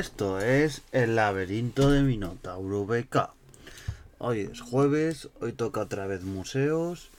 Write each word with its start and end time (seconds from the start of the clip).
Esto 0.00 0.40
es 0.40 0.80
el 0.92 1.14
laberinto 1.14 1.90
de 1.90 2.00
Minotauro 2.00 2.86
BK. 2.86 3.34
Hoy 4.16 4.48
es 4.50 4.62
jueves, 4.62 5.28
hoy 5.42 5.52
toca 5.52 5.82
otra 5.82 6.06
vez 6.06 6.22
museos 6.22 7.10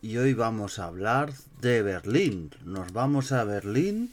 y 0.00 0.16
hoy 0.16 0.32
vamos 0.32 0.78
a 0.78 0.84
hablar 0.84 1.32
de 1.60 1.82
Berlín. 1.82 2.52
Nos 2.64 2.92
vamos 2.92 3.32
a 3.32 3.42
Berlín, 3.42 4.12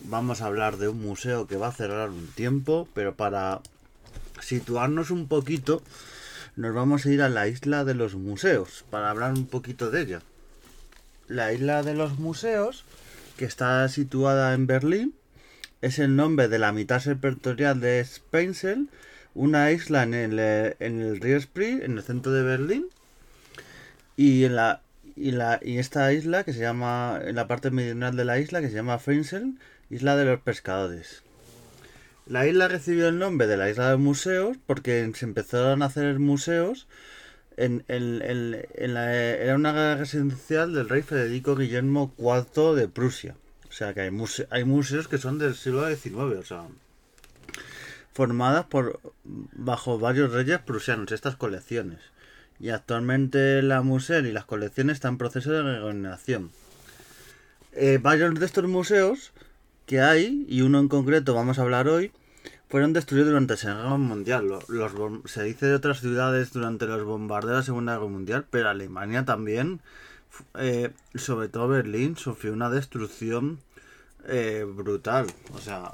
vamos 0.00 0.42
a 0.42 0.48
hablar 0.48 0.76
de 0.76 0.88
un 0.88 1.00
museo 1.00 1.46
que 1.46 1.56
va 1.56 1.68
a 1.68 1.72
cerrar 1.72 2.10
un 2.10 2.26
tiempo, 2.26 2.88
pero 2.92 3.14
para 3.14 3.62
situarnos 4.42 5.10
un 5.10 5.26
poquito, 5.26 5.82
nos 6.56 6.74
vamos 6.74 7.06
a 7.06 7.10
ir 7.10 7.22
a 7.22 7.30
la 7.30 7.48
isla 7.48 7.86
de 7.86 7.94
los 7.94 8.16
museos 8.16 8.84
para 8.90 9.08
hablar 9.08 9.32
un 9.32 9.46
poquito 9.46 9.90
de 9.90 10.02
ella. 10.02 10.22
La 11.26 11.54
isla 11.54 11.82
de 11.82 11.94
los 11.94 12.18
museos, 12.18 12.84
que 13.38 13.46
está 13.46 13.88
situada 13.88 14.52
en 14.52 14.66
Berlín, 14.66 15.14
es 15.86 15.98
el 15.98 16.16
nombre 16.16 16.48
de 16.48 16.58
la 16.58 16.72
mitad 16.72 17.00
septentrional 17.00 17.80
de 17.80 18.04
Spensel, 18.04 18.88
una 19.34 19.70
isla 19.72 20.02
en 20.02 20.14
el, 20.14 20.38
eh, 20.38 20.76
en 20.80 21.00
el 21.00 21.20
río 21.20 21.40
Spree, 21.40 21.84
en 21.84 21.98
el 21.98 22.02
centro 22.02 22.32
de 22.32 22.42
Berlín. 22.42 22.86
Y 24.16 24.44
en 24.44 24.56
la 24.56 24.82
y, 25.16 25.30
la, 25.32 25.58
y 25.62 25.78
esta 25.78 26.12
isla 26.12 26.44
que 26.44 26.52
se 26.52 26.60
llama, 26.60 27.20
en 27.24 27.36
la 27.36 27.48
parte 27.48 27.70
meridional 27.70 28.16
de 28.16 28.24
la 28.24 28.38
isla, 28.38 28.60
que 28.60 28.68
se 28.68 28.74
llama 28.74 28.98
Feinsel, 28.98 29.54
isla 29.90 30.16
de 30.16 30.26
los 30.26 30.40
pescadores. 30.40 31.22
La 32.26 32.46
isla 32.46 32.68
recibió 32.68 33.08
el 33.08 33.18
nombre 33.18 33.46
de 33.46 33.56
la 33.56 33.70
isla 33.70 33.90
de 33.90 33.96
museos 33.96 34.56
porque 34.66 35.10
se 35.14 35.24
empezaron 35.24 35.82
a 35.82 35.86
hacer 35.86 36.18
museos 36.18 36.86
en, 37.56 37.84
la, 37.88 39.14
era 39.14 39.54
una 39.54 39.96
residencial 39.96 40.74
del 40.74 40.88
rey 40.88 41.02
Federico 41.02 41.56
Guillermo 41.56 42.12
IV 42.18 42.74
de 42.74 42.88
Prusia. 42.88 43.36
O 43.76 43.78
sea 43.78 43.92
que 43.92 44.00
hay, 44.00 44.64
museos 44.64 45.06
que 45.06 45.18
son 45.18 45.36
del 45.36 45.54
siglo 45.54 45.86
XIX, 45.86 46.16
o 46.16 46.42
sea, 46.42 46.66
formadas 48.14 48.64
por 48.64 48.98
bajo 49.22 49.98
varios 49.98 50.32
reyes 50.32 50.60
prusianos, 50.60 51.12
estas 51.12 51.36
colecciones. 51.36 51.98
Y 52.58 52.70
actualmente 52.70 53.60
la 53.60 53.82
museo 53.82 54.20
y 54.20 54.32
las 54.32 54.46
colecciones 54.46 54.94
están 54.94 55.12
en 55.12 55.18
proceso 55.18 55.52
de 55.52 55.62
reorganización. 55.62 56.52
Eh, 57.72 57.98
varios 58.00 58.40
de 58.40 58.46
estos 58.46 58.64
museos 58.66 59.32
que 59.84 60.00
hay, 60.00 60.46
y 60.48 60.62
uno 60.62 60.80
en 60.80 60.88
concreto 60.88 61.34
vamos 61.34 61.58
a 61.58 61.62
hablar 61.62 61.86
hoy, 61.86 62.12
fueron 62.70 62.94
destruidos 62.94 63.28
durante 63.28 63.52
la 63.52 63.58
Segunda 63.58 63.82
Guerra 63.82 63.98
Mundial. 63.98 64.58
Los, 64.68 64.92
se 65.30 65.42
dice 65.42 65.66
de 65.66 65.74
otras 65.74 66.00
ciudades 66.00 66.50
durante 66.50 66.86
los 66.86 67.04
bombardeos 67.04 67.52
de 67.52 67.58
la 67.58 67.62
Segunda 67.62 67.92
Guerra 67.96 68.08
Mundial, 68.08 68.46
pero 68.50 68.70
Alemania 68.70 69.26
también, 69.26 69.82
eh, 70.54 70.92
sobre 71.14 71.48
todo 71.48 71.68
Berlín, 71.68 72.16
sufrió 72.16 72.54
una 72.54 72.70
destrucción 72.70 73.65
eh, 74.28 74.64
brutal. 74.66 75.26
O 75.54 75.58
sea, 75.58 75.92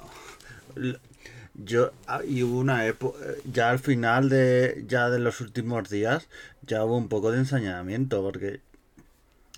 yo 1.55 1.93
ah, 2.07 2.21
y 2.27 2.43
hubo 2.43 2.59
una 2.59 2.87
época, 2.87 3.19
ya 3.51 3.71
al 3.71 3.79
final 3.79 4.29
de 4.29 4.85
ya 4.87 5.11
de 5.11 5.19
los 5.19 5.41
últimos 5.41 5.89
días, 5.91 6.29
ya 6.63 6.85
hubo 6.85 6.97
un 6.97 7.09
poco 7.09 7.33
de 7.33 7.39
ensañamiento 7.39 8.23
porque 8.23 8.61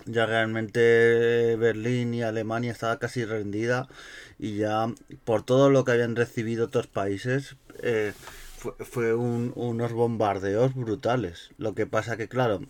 ya 0.05 0.25
realmente 0.25 1.55
Berlín 1.57 2.13
y 2.13 2.21
Alemania 2.21 2.71
estaba 2.71 2.99
casi 2.99 3.25
rendida 3.25 3.87
y 4.37 4.57
ya 4.57 4.93
por 5.23 5.43
todo 5.43 5.69
lo 5.69 5.85
que 5.85 5.93
habían 5.93 6.15
recibido 6.15 6.65
otros 6.65 6.87
países 6.87 7.55
eh, 7.81 8.13
fue, 8.79 9.13
unos 9.13 9.93
bombardeos 9.93 10.73
brutales. 10.75 11.51
Lo 11.57 11.75
que 11.75 11.85
pasa 11.85 12.17
que 12.17 12.27
claro, 12.27 12.61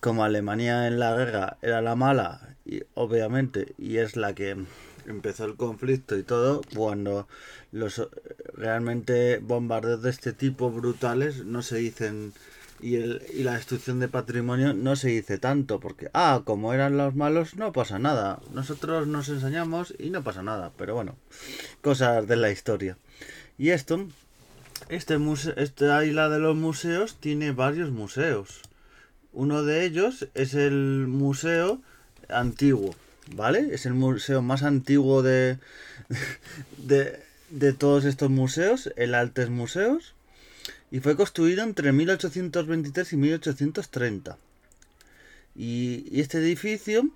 como 0.00 0.24
Alemania 0.24 0.86
en 0.86 0.98
la 0.98 1.14
guerra 1.16 1.58
era 1.62 1.82
la 1.82 1.94
mala, 1.94 2.56
y, 2.64 2.82
obviamente, 2.94 3.74
y 3.78 3.98
es 3.98 4.16
la 4.16 4.34
que 4.34 4.56
empezó 5.06 5.44
el 5.44 5.56
conflicto 5.56 6.16
y 6.16 6.22
todo, 6.22 6.62
cuando 6.74 7.28
los 7.72 8.08
realmente 8.54 9.38
bombardeos 9.38 10.02
de 10.02 10.10
este 10.10 10.32
tipo 10.32 10.70
brutales 10.70 11.44
no 11.44 11.62
se 11.62 11.76
dicen 11.76 12.32
y, 12.80 12.96
el, 12.96 13.22
y 13.32 13.44
la 13.44 13.54
destrucción 13.54 14.00
de 14.00 14.08
patrimonio 14.08 14.74
no 14.74 14.96
se 14.96 15.08
dice 15.08 15.38
tanto, 15.38 15.80
porque, 15.80 16.10
ah, 16.12 16.42
como 16.44 16.74
eran 16.74 16.96
los 16.96 17.14
malos, 17.14 17.56
no 17.56 17.72
pasa 17.72 17.98
nada. 17.98 18.40
Nosotros 18.52 19.06
nos 19.06 19.28
enseñamos 19.28 19.94
y 19.98 20.10
no 20.10 20.22
pasa 20.22 20.42
nada, 20.42 20.72
pero 20.76 20.94
bueno, 20.94 21.16
cosas 21.80 22.26
de 22.26 22.36
la 22.36 22.50
historia. 22.50 22.98
Y 23.56 23.70
esto, 23.70 24.06
este 24.88 25.18
museo, 25.18 25.54
esta 25.56 26.04
isla 26.04 26.28
de 26.28 26.40
los 26.40 26.56
museos 26.56 27.16
tiene 27.20 27.52
varios 27.52 27.90
museos. 27.90 28.60
Uno 29.32 29.62
de 29.62 29.84
ellos 29.84 30.28
es 30.34 30.54
el 30.54 31.06
museo 31.08 31.80
antiguo, 32.28 32.94
¿vale? 33.34 33.68
Es 33.72 33.86
el 33.86 33.94
museo 33.94 34.42
más 34.42 34.62
antiguo 34.62 35.22
de, 35.22 35.58
de, 36.78 37.72
todos 37.72 38.04
estos 38.04 38.30
museos, 38.30 38.92
el 38.96 39.14
Altes 39.14 39.50
Museos, 39.50 40.14
y 40.90 41.00
fue 41.00 41.16
construido 41.16 41.62
entre 41.62 41.92
1823 41.92 43.12
y 43.12 43.16
1830. 43.16 44.38
Y, 45.56 46.20
este 46.20 46.38
edificio, 46.38 47.08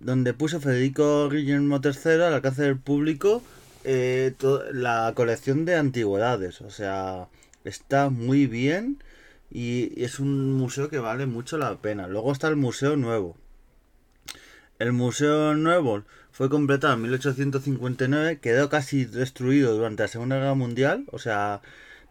donde 0.00 0.34
puso 0.34 0.60
Federico 0.60 1.28
Guillermo 1.28 1.80
III 1.82 2.12
al 2.12 2.34
alcance 2.34 2.62
del 2.62 2.78
público 2.78 3.42
eh, 3.84 4.34
la 4.72 5.12
colección 5.14 5.64
de 5.64 5.76
antigüedades, 5.76 6.60
o 6.60 6.70
sea, 6.70 7.28
está 7.64 8.10
muy 8.10 8.46
bien 8.46 9.02
y 9.50 10.02
es 10.02 10.20
un 10.20 10.52
museo 10.54 10.88
que 10.88 10.98
vale 10.98 11.26
mucho 11.26 11.58
la 11.58 11.76
pena. 11.78 12.06
Luego 12.06 12.32
está 12.32 12.48
el 12.48 12.56
Museo 12.56 12.96
Nuevo, 12.96 13.36
el 14.80 14.92
Museo 14.94 15.54
Nuevo 15.54 16.04
fue 16.32 16.48
completado 16.48 16.94
en 16.94 17.02
1859, 17.02 18.38
quedó 18.40 18.70
casi 18.70 19.04
destruido 19.04 19.74
durante 19.76 20.04
la 20.04 20.08
Segunda 20.08 20.36
Guerra 20.36 20.54
Mundial, 20.54 21.04
o 21.12 21.18
sea, 21.18 21.60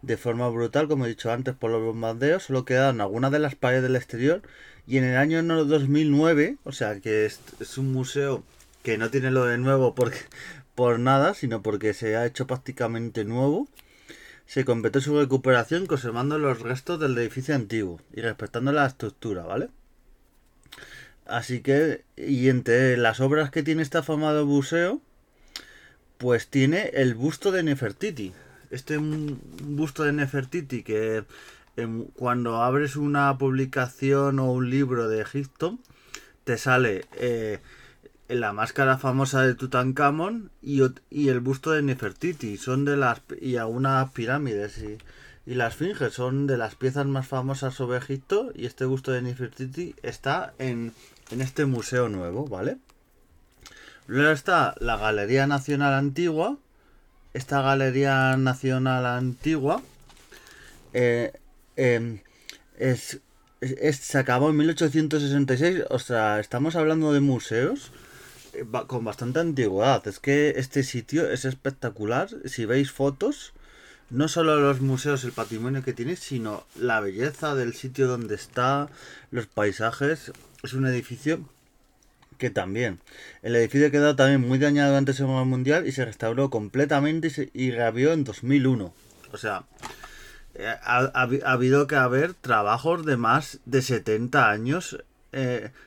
de 0.02 0.16
forma 0.16 0.48
brutal, 0.48 0.86
como 0.86 1.04
he 1.04 1.08
dicho 1.08 1.32
antes, 1.32 1.56
por 1.56 1.72
los 1.72 1.82
bombardeos, 1.82 2.44
solo 2.44 2.64
quedaron 2.64 3.00
algunas 3.00 3.32
de 3.32 3.40
las 3.40 3.56
paredes 3.56 3.82
del 3.82 3.96
exterior, 3.96 4.42
y 4.86 4.98
en 4.98 5.04
el 5.04 5.16
año 5.16 5.42
2009, 5.42 6.58
o 6.62 6.70
sea, 6.70 7.00
que 7.00 7.26
es, 7.26 7.40
un 7.76 7.92
museo 7.92 8.44
que 8.84 8.98
no 8.98 9.10
tiene 9.10 9.32
lo 9.32 9.46
de 9.46 9.58
nuevo 9.58 9.96
porque, 9.96 10.18
por 10.76 11.00
nada, 11.00 11.34
sino 11.34 11.62
porque 11.62 11.92
se 11.92 12.16
ha 12.16 12.24
hecho 12.24 12.46
prácticamente 12.46 13.24
nuevo, 13.24 13.68
se 14.46 14.64
completó 14.64 15.00
su 15.00 15.18
recuperación 15.18 15.86
conservando 15.86 16.38
los 16.38 16.60
restos 16.60 17.00
del 17.00 17.18
edificio 17.18 17.56
antiguo 17.56 18.00
y 18.14 18.20
respetando 18.20 18.70
la 18.70 18.86
estructura, 18.86 19.42
¿vale? 19.42 19.70
Así 21.26 21.60
que, 21.60 22.04
y 22.16 22.48
entre 22.48 22.96
las 22.96 23.20
obras 23.20 23.50
que 23.50 23.62
tiene 23.62 23.82
este 23.82 23.98
afamado 23.98 24.46
museo, 24.46 25.00
pues 26.18 26.48
tiene 26.48 26.90
el 26.94 27.14
busto 27.14 27.50
de 27.52 27.62
Nefertiti. 27.62 28.32
Este 28.70 28.98
busto 28.98 30.04
de 30.04 30.12
Nefertiti 30.12 30.82
que 30.82 31.24
em, 31.76 32.04
cuando 32.14 32.62
abres 32.62 32.96
una 32.96 33.36
publicación 33.38 34.38
o 34.38 34.52
un 34.52 34.70
libro 34.70 35.08
de 35.08 35.22
Egipto, 35.22 35.78
te 36.44 36.58
sale 36.58 37.06
eh, 37.14 37.58
la 38.28 38.52
máscara 38.52 38.98
famosa 38.98 39.42
de 39.42 39.54
Tutankamón 39.54 40.50
y, 40.62 40.82
y, 41.10 41.28
el 41.28 41.40
busto 41.40 41.72
de 41.72 41.82
Nefertiti. 41.82 42.56
Son 42.56 42.84
de 42.84 42.96
las. 42.96 43.22
y 43.40 43.56
algunas 43.56 44.10
pirámides. 44.12 44.78
Y, 44.78 44.98
y 45.46 45.54
las 45.54 45.74
Esfinge 45.74 46.10
son 46.10 46.46
de 46.46 46.56
las 46.56 46.74
piezas 46.74 47.06
más 47.06 47.26
famosas 47.26 47.74
sobre 47.74 47.98
Egipto. 47.98 48.52
Y 48.54 48.66
este 48.66 48.84
busto 48.84 49.12
de 49.12 49.22
Nefertiti 49.22 49.94
está 50.02 50.52
en 50.58 50.92
en 51.30 51.40
este 51.40 51.64
museo 51.64 52.08
nuevo, 52.08 52.46
¿vale? 52.46 52.78
Luego 54.06 54.32
está 54.32 54.74
la 54.80 54.96
Galería 54.96 55.46
Nacional 55.46 55.94
Antigua. 55.94 56.58
Esta 57.32 57.62
Galería 57.62 58.36
Nacional 58.36 59.06
Antigua 59.06 59.82
eh, 60.92 61.32
em, 61.76 62.20
es, 62.78 63.20
se 63.60 64.18
acabó 64.18 64.50
en 64.50 64.56
1866. 64.56 65.84
O 65.90 65.98
sea, 65.98 66.40
estamos 66.40 66.74
hablando 66.74 67.12
de 67.12 67.20
museos 67.20 67.92
eh, 68.52 68.64
con 68.88 69.04
bastante 69.04 69.38
antigüedad. 69.38 70.06
Es 70.08 70.18
que 70.18 70.54
este 70.56 70.82
sitio 70.82 71.30
es 71.30 71.44
espectacular. 71.44 72.28
Si 72.46 72.64
veis 72.64 72.90
fotos, 72.90 73.52
no 74.10 74.28
solo 74.28 74.60
los 74.60 74.80
museos, 74.80 75.24
el 75.24 75.32
patrimonio 75.32 75.82
que 75.82 75.92
tiene, 75.92 76.16
sino 76.16 76.66
la 76.76 77.00
belleza 77.00 77.54
del 77.54 77.74
sitio 77.74 78.08
donde 78.08 78.34
está, 78.34 78.88
los 79.30 79.46
paisajes 79.46 80.32
es 80.62 80.72
un 80.74 80.86
edificio 80.86 81.40
que 82.38 82.50
también. 82.50 82.98
El 83.42 83.54
edificio 83.54 83.90
quedó 83.90 84.16
también 84.16 84.40
muy 84.40 84.58
dañado 84.58 84.90
durante 84.90 85.12
la 85.12 85.18
Segunda 85.18 85.44
Mundial 85.44 85.86
y 85.86 85.92
se 85.92 86.04
restauró 86.04 86.50
completamente 86.50 87.28
y, 87.28 87.30
se, 87.30 87.50
y 87.54 87.70
reabrió 87.70 88.12
en 88.12 88.24
2001. 88.24 88.92
O 89.32 89.36
sea, 89.36 89.64
eh, 90.54 90.66
ha, 90.82 91.28
habido 91.44 91.86
que 91.86 91.96
haber 91.96 92.34
trabajos 92.34 93.06
de 93.06 93.16
más 93.16 93.60
de 93.66 93.82
70 93.82 94.50
años, 94.50 95.04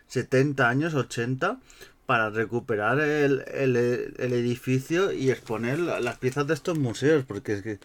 70 0.07 0.63
eh, 0.63 0.65
años, 0.65 0.93
80, 0.93 1.59
para 2.13 2.29
recuperar 2.29 2.99
el, 2.99 3.43
el, 3.47 3.75
edificio 4.33 5.11
y 5.11 5.31
exponer 5.31 5.79
las 5.79 6.19
piezas 6.19 6.45
de 6.45 6.53
estos 6.53 6.77
museos, 6.77 7.25
porque 7.25 7.53
es 7.53 7.63
que, 7.63 7.79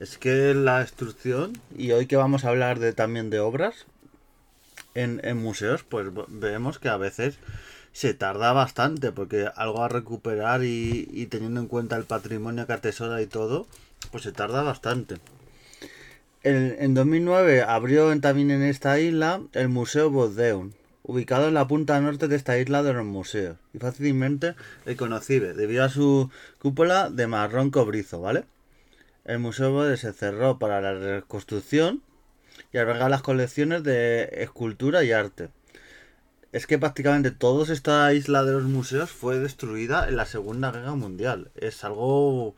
es 0.00 0.18
que 0.18 0.52
la 0.52 0.80
destrucción, 0.80 1.54
y 1.78 1.92
hoy 1.92 2.04
que 2.04 2.16
vamos 2.16 2.44
a 2.44 2.50
hablar 2.50 2.78
de, 2.78 2.92
también 2.92 3.30
de 3.30 3.40
obras, 3.40 3.86
en, 4.94 5.22
en 5.24 5.38
museos, 5.38 5.82
pues 5.82 6.08
vemos 6.28 6.78
que 6.78 6.90
a 6.90 6.98
veces 6.98 7.38
se 7.92 8.12
tarda 8.12 8.52
bastante, 8.52 9.12
porque 9.12 9.48
algo 9.56 9.82
a 9.82 9.88
recuperar 9.88 10.62
y, 10.62 11.26
teniendo 11.30 11.62
en 11.62 11.66
cuenta 11.66 11.96
el 11.96 12.04
patrimonio 12.04 12.66
que 12.66 12.74
atesora 12.74 13.22
y 13.22 13.26
todo, 13.26 13.66
pues 14.10 14.24
se 14.24 14.32
tarda 14.32 14.62
bastante. 14.62 15.14
En, 16.42 16.92
2009 16.92 17.62
abrió 17.62 18.20
también 18.20 18.50
en 18.50 18.62
esta 18.62 19.00
isla 19.00 19.40
el 19.54 19.70
Museo 19.70 20.10
Boddeum, 20.10 20.72
ubicado 21.02 21.48
en 21.48 21.54
la 21.54 21.66
punta 21.66 22.00
norte 22.00 22.28
de 22.28 22.36
esta 22.36 22.58
isla 22.58 22.82
de 22.82 22.92
los 22.92 23.04
museos, 23.04 23.56
y 23.72 23.78
fácilmente 23.78 24.54
reconocible 24.84 25.54
debido 25.54 25.84
a 25.84 25.88
su 25.88 26.30
cúpula 26.58 27.10
de 27.10 27.26
marrón 27.26 27.70
cobrizo, 27.70 28.20
¿vale? 28.20 28.44
El 29.24 29.38
museo 29.38 29.96
se 29.96 30.12
cerró 30.12 30.58
para 30.58 30.80
la 30.80 30.94
reconstrucción 30.94 32.02
y 32.72 32.78
alberga 32.78 33.08
las 33.08 33.22
colecciones 33.22 33.82
de 33.82 34.28
escultura 34.32 35.04
y 35.04 35.12
arte. 35.12 35.50
Es 36.52 36.66
que 36.66 36.78
prácticamente 36.78 37.30
toda 37.30 37.72
esta 37.72 38.12
isla 38.12 38.44
de 38.44 38.52
los 38.52 38.64
museos 38.64 39.10
fue 39.10 39.38
destruida 39.38 40.08
en 40.08 40.16
la 40.16 40.26
Segunda 40.26 40.72
Guerra 40.72 40.94
Mundial. 40.94 41.50
Es 41.54 41.84
algo 41.84 42.56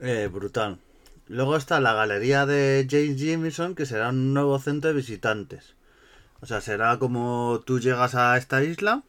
eh, 0.00 0.28
brutal. 0.30 0.78
Luego 1.28 1.56
está 1.56 1.80
la 1.80 1.94
galería 1.94 2.44
de 2.44 2.86
James 2.90 3.16
Jameson, 3.16 3.74
que 3.74 3.86
será 3.86 4.10
un 4.10 4.34
nuevo 4.34 4.58
centro 4.58 4.88
de 4.88 4.96
visitantes. 4.96 5.74
O 6.42 6.46
sea, 6.46 6.60
será 6.60 6.98
como 6.98 7.62
tú 7.64 7.80
llegas 7.80 8.14
a 8.14 8.36
esta 8.36 8.62
isla 8.62 9.02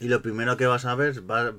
y 0.00 0.08
lo 0.08 0.22
primero 0.22 0.56
que 0.56 0.66
vas 0.66 0.84
a 0.84 0.94
ver 0.94 1.28
va, 1.28 1.54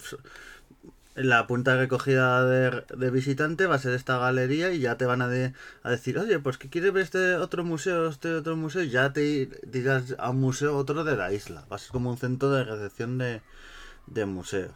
la 1.15 1.47
punta 1.47 1.73
de 1.73 1.79
recogida 1.79 2.45
de, 2.45 3.09
visitante 3.09 3.65
va 3.65 3.75
a 3.75 3.79
ser 3.79 3.93
esta 3.93 4.19
galería 4.19 4.71
y 4.71 4.79
ya 4.79 4.95
te 4.95 5.05
van 5.05 5.23
a, 5.23 5.27
decir, 5.27 6.19
oye, 6.19 6.37
pues 6.37 6.59
que 6.59 6.69
quieres 6.69 6.93
ver 6.93 7.03
este 7.03 7.35
otro 7.37 7.63
museo, 7.63 8.07
este 8.07 8.35
otro 8.35 8.55
museo, 8.55 8.83
y 8.83 8.89
ya 8.91 9.11
te 9.13 9.49
dirás 9.65 10.15
a 10.19 10.29
un 10.29 10.39
museo 10.39 10.77
otro 10.77 11.03
de 11.03 11.17
la 11.17 11.33
isla. 11.33 11.65
Va 11.71 11.77
a 11.77 11.79
ser 11.79 11.91
como 11.91 12.11
un 12.11 12.17
centro 12.17 12.51
de 12.51 12.63
recepción 12.63 13.17
de, 13.17 13.41
de 14.05 14.25
museos. 14.27 14.73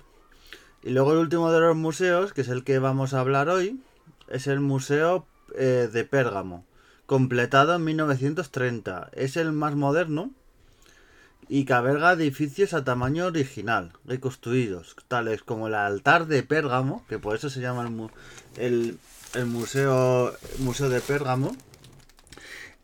Y 0.81 0.89
luego 0.89 1.11
el 1.11 1.19
último 1.19 1.51
de 1.51 1.59
los 1.59 1.75
museos, 1.75 2.33
que 2.33 2.41
es 2.41 2.49
el 2.49 2.63
que 2.63 2.79
vamos 2.79 3.13
a 3.13 3.19
hablar 3.19 3.47
hoy, 3.49 3.79
es 4.27 4.47
el 4.47 4.61
Museo 4.61 5.27
eh, 5.55 5.89
de 5.91 6.03
Pérgamo, 6.05 6.65
completado 7.11 7.75
en 7.75 7.83
1930. 7.83 9.09
Es 9.11 9.35
el 9.35 9.51
más 9.51 9.75
moderno 9.75 10.31
y 11.49 11.65
que 11.65 11.73
alberga 11.73 12.13
edificios 12.13 12.73
a 12.73 12.85
tamaño 12.85 13.25
original, 13.25 13.91
reconstruidos, 14.05 14.95
tales 15.09 15.43
como 15.43 15.67
el 15.67 15.73
altar 15.75 16.27
de 16.27 16.41
Pérgamo, 16.41 17.05
que 17.09 17.19
por 17.19 17.35
eso 17.35 17.49
se 17.49 17.59
llama 17.59 17.83
el, 18.55 18.97
museo, 19.45 20.33
museo 20.59 20.87
de 20.87 21.01
Pérgamo, 21.01 21.53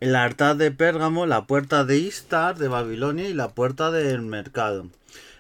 el 0.02 0.14
altar 0.14 0.58
de 0.58 0.72
Pérgamo, 0.72 1.26
la 1.26 1.46
puerta 1.46 1.86
de 1.86 1.98
Istar 1.98 2.58
de 2.58 2.68
Babilonia 2.68 3.30
y 3.30 3.34
la 3.34 3.52
puerta 3.52 3.92
del 3.92 4.24
mercado. 4.24 4.88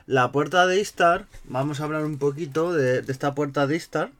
La 0.05 0.31
puerta 0.31 0.65
de 0.65 0.79
Istar, 0.79 1.25
vamos 1.43 1.81
a 1.81 1.83
hablar 1.83 2.05
un 2.05 2.19
poquito 2.19 2.71
de, 2.71 2.99
esta 2.99 3.35
puerta 3.35 3.67
de 3.67 3.75
Istar, 3.75 4.11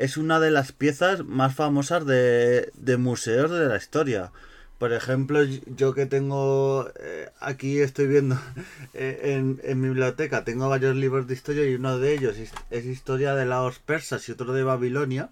es 0.00 0.16
una 0.16 0.40
de 0.40 0.50
las 0.50 0.72
piezas 0.72 1.26
más 1.26 1.54
famosas 1.54 2.06
de, 2.06 2.72
museos 2.98 3.50
de 3.50 3.66
la 3.66 3.76
historia 3.76 4.32
por 4.78 4.94
ejemplo, 4.94 5.42
yo 5.44 5.92
que 5.92 6.06
tengo 6.06 6.90
eh, 6.98 7.28
aquí 7.38 7.80
estoy 7.80 8.06
viendo 8.06 8.40
eh, 8.94 9.58
en, 9.62 9.80
mi 9.80 9.88
biblioteca, 9.88 10.42
tengo 10.42 10.70
varios 10.70 10.96
libros 10.96 11.26
de 11.26 11.34
historia 11.34 11.68
y 11.68 11.74
uno 11.74 11.98
de 11.98 12.14
ellos 12.14 12.38
es, 12.70 12.86
historia 12.86 13.34
de 13.34 13.44
los 13.44 13.78
persas 13.78 14.26
y 14.26 14.32
otro 14.32 14.54
de 14.54 14.62
Babilonia. 14.62 15.28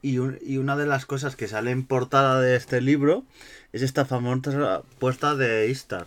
Y, 0.00 0.14
y, 0.14 0.56
una 0.56 0.78
de 0.78 0.86
las 0.86 1.04
cosas 1.04 1.36
que 1.36 1.48
sale 1.48 1.70
en 1.70 1.84
portada 1.84 2.40
de 2.40 2.56
este 2.56 2.80
libro 2.80 3.26
es 3.74 3.82
esta 3.82 4.06
famosa 4.06 4.80
puerta 4.98 5.36
de 5.36 5.68
Istar. 5.68 6.06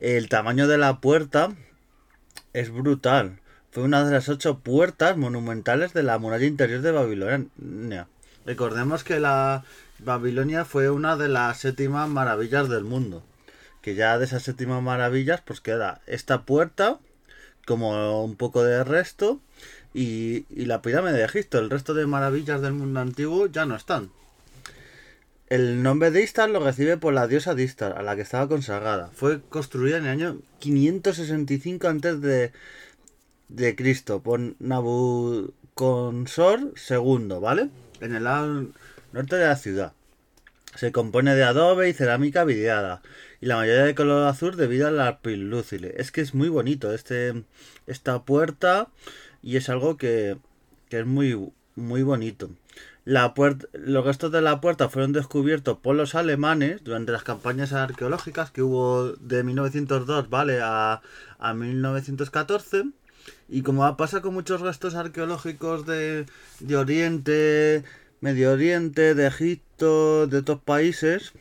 El 0.00 0.30
tamaño 0.30 0.66
de 0.66 0.78
la 0.78 1.02
puerta 1.02 1.50
es 2.54 2.70
brutal. 2.70 3.38
Fue 3.78 3.84
una 3.84 4.04
de 4.04 4.10
las 4.10 4.28
ocho 4.28 4.58
puertas 4.58 5.16
monumentales 5.16 5.92
de 5.92 6.02
la 6.02 6.18
muralla 6.18 6.46
interior 6.46 6.80
de 6.80 6.90
Babilonia. 6.90 8.08
Recordemos 8.44 9.04
que 9.04 9.20
la, 9.20 9.62
Babilonia 10.00 10.64
fue 10.64 10.90
una 10.90 11.16
de 11.16 11.28
las 11.28 11.58
séptimas 11.58 12.08
maravillas 12.08 12.68
del 12.68 12.82
mundo. 12.82 13.22
Que 13.80 13.94
ya 13.94 14.18
de 14.18 14.24
esas 14.24 14.42
séptimas 14.42 14.82
maravillas, 14.82 15.42
pues 15.42 15.60
queda 15.60 16.00
esta 16.08 16.42
puerta, 16.42 16.98
como 17.68 18.24
un 18.24 18.34
poco 18.34 18.64
de 18.64 18.82
resto, 18.82 19.38
y, 19.94 20.44
la 20.50 20.82
pirámide 20.82 21.12
de 21.12 21.24
Egipto. 21.24 21.60
El 21.60 21.70
resto 21.70 21.94
de 21.94 22.04
maravillas 22.04 22.60
del 22.60 22.72
mundo 22.72 22.98
antiguo 22.98 23.46
ya 23.46 23.64
no 23.64 23.76
están. 23.76 24.10
El 25.50 25.84
nombre 25.84 26.10
de 26.10 26.24
Istar 26.24 26.50
lo 26.50 26.58
recibe 26.58 26.96
por 26.96 27.14
la 27.14 27.28
diosa 27.28 27.54
de 27.54 27.62
Istar, 27.62 27.96
a 27.96 28.02
la 28.02 28.16
que 28.16 28.22
estaba 28.22 28.48
consagrada. 28.48 29.10
Fue 29.14 29.40
construida 29.40 29.98
en 29.98 30.06
el 30.06 30.10
año 30.10 30.38
565 30.58 31.86
antes 31.86 32.20
de, 32.20 32.50
de 33.48 33.76
Cristo 33.76 34.22
por 34.22 34.40
Nabucodonosor 34.58 36.72
II, 36.88 37.28
¿vale? 37.40 37.70
En 38.00 38.14
el 38.14 38.26
año 38.26 38.72
norte 39.12 39.36
de 39.36 39.46
la 39.46 39.56
ciudad. 39.56 39.92
Se 40.74 40.92
compone 40.92 41.34
de 41.34 41.44
adobe 41.44 41.88
y 41.88 41.92
cerámica 41.92 42.44
vidriada 42.44 43.02
y 43.40 43.46
la 43.46 43.56
mayoría 43.56 43.84
de 43.84 43.94
color 43.94 44.26
azul 44.26 44.56
debido 44.56 44.88
al 44.88 45.18
lúcile. 45.24 45.94
Es 45.96 46.12
que 46.12 46.20
es 46.20 46.34
muy 46.34 46.48
bonito 46.48 46.92
este 46.92 47.44
esta 47.86 48.24
puerta 48.24 48.88
y 49.42 49.56
es 49.56 49.68
algo 49.68 49.96
que, 49.96 50.36
que 50.88 51.00
es 51.00 51.06
muy 51.06 51.52
muy 51.74 52.02
bonito. 52.02 52.50
La 53.04 53.32
puerta, 53.32 53.66
los 53.72 54.04
restos 54.04 54.30
de 54.32 54.42
la 54.42 54.60
puerta 54.60 54.90
fueron 54.90 55.12
descubiertos 55.12 55.78
por 55.78 55.96
los 55.96 56.14
alemanes 56.14 56.84
durante 56.84 57.12
las 57.12 57.22
campañas 57.22 57.72
arqueológicas 57.72 58.50
que 58.50 58.62
hubo 58.62 59.12
de 59.12 59.42
1902 59.44 60.28
¿vale? 60.28 60.60
a, 60.62 61.00
a 61.38 61.54
1914. 61.54 62.84
Y 63.48 63.62
como 63.62 63.96
pasa 63.96 64.20
con 64.20 64.34
muchos 64.34 64.60
restos 64.60 64.94
arqueológicos 64.94 65.86
de, 65.86 66.26
de 66.60 66.76
Oriente, 66.76 67.84
Medio 68.20 68.52
Oriente, 68.52 69.14
de 69.14 69.26
Egipto, 69.26 70.26
de 70.26 70.38
otros 70.38 70.60
países, 70.60 71.32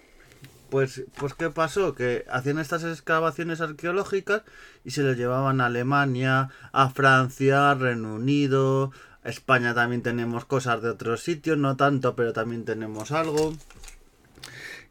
pues, 0.69 1.03
pues 1.15 1.33
¿qué 1.33 1.49
pasó? 1.49 1.95
Que 1.95 2.25
hacían 2.29 2.59
estas 2.59 2.83
excavaciones 2.83 3.61
arqueológicas 3.61 4.43
y 4.83 4.91
se 4.91 5.03
les 5.03 5.17
llevaban 5.17 5.61
a 5.61 5.67
Alemania, 5.67 6.49
a 6.71 6.89
Francia, 6.89 7.73
Reino 7.73 8.15
Unido, 8.15 8.91
a 9.23 9.29
España 9.29 9.73
también 9.73 10.01
tenemos 10.01 10.45
cosas 10.45 10.81
de 10.81 10.89
otros 10.89 11.21
sitios, 11.23 11.57
no 11.57 11.75
tanto, 11.77 12.15
pero 12.15 12.33
también 12.33 12.65
tenemos 12.65 13.11
algo. 13.11 13.53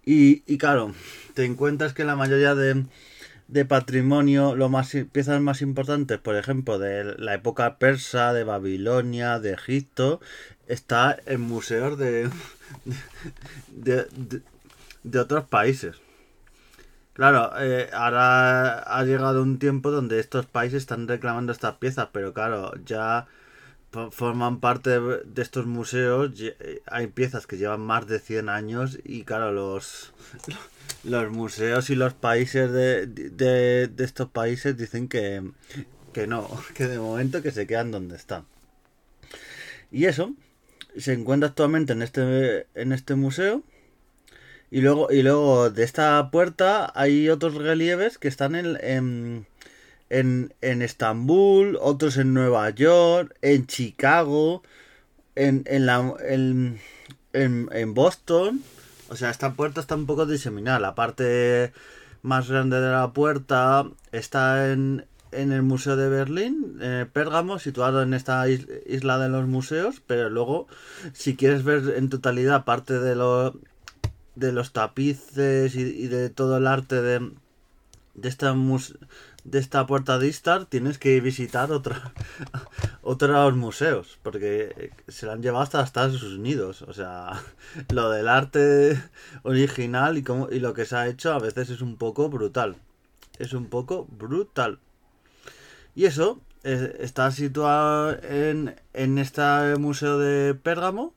Y, 0.05 0.43
y 0.47 0.59
claro, 0.59 0.95
te 1.35 1.45
encuentras 1.45 1.93
que 1.93 2.05
la 2.05 2.17
mayoría 2.17 2.55
de, 2.55 2.85
de 3.49 3.65
patrimonio, 3.65 4.57
lo 4.57 4.69
más 4.69 4.95
piezas 5.13 5.41
más 5.41 5.63
importantes, 5.63 6.19
por 6.19 6.37
ejemplo, 6.37 6.79
de 6.79 7.17
la 7.19 7.35
época 7.35 7.79
persa, 7.79 8.33
de 8.33 8.45
Babilonia, 8.45 9.39
de 9.39 9.53
Egipto, 9.53 10.21
está 10.67 11.17
en 11.27 11.41
museos 11.41 11.99
de, 11.99 12.29
de, 13.69 14.07
de, 15.05 15.19
otros 15.19 15.45
países. 15.45 15.97
Claro, 17.13 17.53
eh, 17.59 17.89
ahora 17.93 18.81
ha 18.81 19.05
llegado 19.05 19.43
un 19.43 19.59
tiempo 19.59 19.91
donde 19.91 20.21
estos 20.21 20.47
países 20.47 20.83
están 20.83 21.09
reclamando 21.09 21.53
estas 21.53 21.77
piezas, 21.77 22.09
pero 22.13 22.35
claro, 22.35 22.73
ya 22.85 23.27
forman 24.11 24.61
parte 24.61 24.99
de 25.01 25.43
estos 25.43 25.67
museos, 25.67 26.33
eh, 26.41 26.83
hay 26.87 27.07
piezas 27.09 27.47
que 27.47 27.57
llevan 27.57 27.81
más 27.81 28.07
de 28.07 28.19
100 28.19 28.49
años 28.49 28.99
y 29.05 29.25
claro, 29.25 29.53
los, 29.53 30.13
los 31.05 31.31
museos 31.31 31.91
y 31.91 31.95
los 31.95 32.15
países 32.15 32.71
de, 32.71 33.07
de, 33.07 33.91
estos 33.99 34.31
países 34.31 34.77
dicen 34.77 35.09
que, 35.09 35.43
que 36.13 36.27
no, 36.27 36.49
que 36.75 36.87
de 36.87 36.99
momento 36.99 37.43
que 37.43 37.51
se 37.51 37.67
quedan 37.67 37.91
donde 37.91 38.17
están. 38.17 38.45
Y 39.91 40.07
eso, 40.07 40.35
se 40.97 41.13
encuentra 41.13 41.49
actualmente 41.49 41.93
en 41.93 42.03
este, 42.03 42.67
en 42.75 42.93
este 42.93 43.15
museo. 43.15 43.63
Y 44.71 44.81
luego, 44.81 45.13
y 45.13 45.23
luego 45.23 45.71
de 45.71 45.85
esta 45.85 46.31
puerta 46.31 46.93
hay 46.95 47.29
otros 47.29 47.55
relieves 47.55 48.19
que 48.19 48.27
están 48.29 48.57
en, 48.57 49.47
en, 50.11 50.55
en 50.61 50.83
Estambul, 50.83 51.79
otros 51.81 52.17
en 52.17 52.35
Nueva 52.35 52.71
York, 52.71 53.37
en 53.43 53.67
Chicago, 53.67 54.63
en, 55.35 55.65
en, 55.67 55.87
la, 55.87 56.15
en, 56.29 56.81
en, 57.33 57.95
Boston. 57.95 58.63
O 59.09 59.17
sea, 59.17 59.31
esta 59.31 59.55
puerta 59.55 59.81
está 59.81 59.95
un 59.95 60.07
poco 60.07 60.27
diseminada. 60.27 60.81
La 60.81 60.95
parte 60.95 61.73
más 62.23 62.49
grande 62.49 62.81
de 62.81 62.91
la 62.91 63.13
puerta 63.13 63.87
está 64.13 64.73
en, 64.73 65.05
en 65.33 65.53
el 65.53 65.63
Museo 65.63 65.97
de 65.97 66.09
Berlín, 66.09 66.79
eh, 66.81 67.07
Pérgamo, 67.13 67.59
situado 67.59 68.03
en 68.03 68.15
esta 68.15 68.49
isla 68.49 69.19
de 69.19 69.29
los 69.29 69.47
museos, 69.47 70.03
pero 70.07 70.31
luego, 70.31 70.67
si 71.13 71.37
quieres 71.37 71.63
ver 71.63 71.95
en 71.97 72.09
totalidad 72.09 72.65
parte 72.65 72.99
de, 72.99 73.15
lo, 73.15 73.59
de 74.35 74.53
los 74.53 74.73
tapices 74.73 75.75
y, 75.77 76.07
de 76.09 76.31
todo 76.31 76.57
el 76.57 76.67
arte 76.67 77.01
de, 77.03 77.31
de, 78.15 78.29
esta, 78.29 78.55
de 79.47 79.61
esta 79.61 79.87
puerta 79.87 80.19
de 80.19 80.27
Istar, 80.27 80.67
tienes 80.67 80.99
que 80.99 81.21
visitar 81.21 81.71
otra, 81.71 82.13
otros 83.03 83.55
museos, 83.55 84.19
porque 84.23 84.91
se 85.07 85.27
la 85.27 85.35
han 85.35 85.43
llevado 85.43 85.63
hasta 85.63 85.83
Estados 85.83 86.23
Unidos. 86.23 86.83
O 86.83 86.93
sea, 86.93 87.41
lo 87.91 88.11
del 88.11 88.29
arte 88.29 89.01
original 89.43 90.19
y, 90.19 90.23
cómo, 90.23 90.49
y 90.51 90.59
lo 90.59 90.75
que 90.75 90.85
se 90.85 90.97
ha 90.97 91.07
hecho 91.07 91.33
a 91.33 91.39
veces 91.39 91.71
es 91.71 91.81
un 91.81 91.97
poco 91.97 92.29
brutal. 92.29 92.77
Es 93.39 93.53
un 93.53 93.67
poco 93.67 94.07
brutal. 94.11 94.81
Y 95.95 96.07
eso, 96.07 96.41
eh, 96.65 96.97
está 97.01 97.31
situado 97.31 98.19
en, 98.23 98.75
en 98.93 99.19
este 99.19 99.77
museo 99.79 100.19
de 100.19 100.55
Pérgamo. 100.55 101.15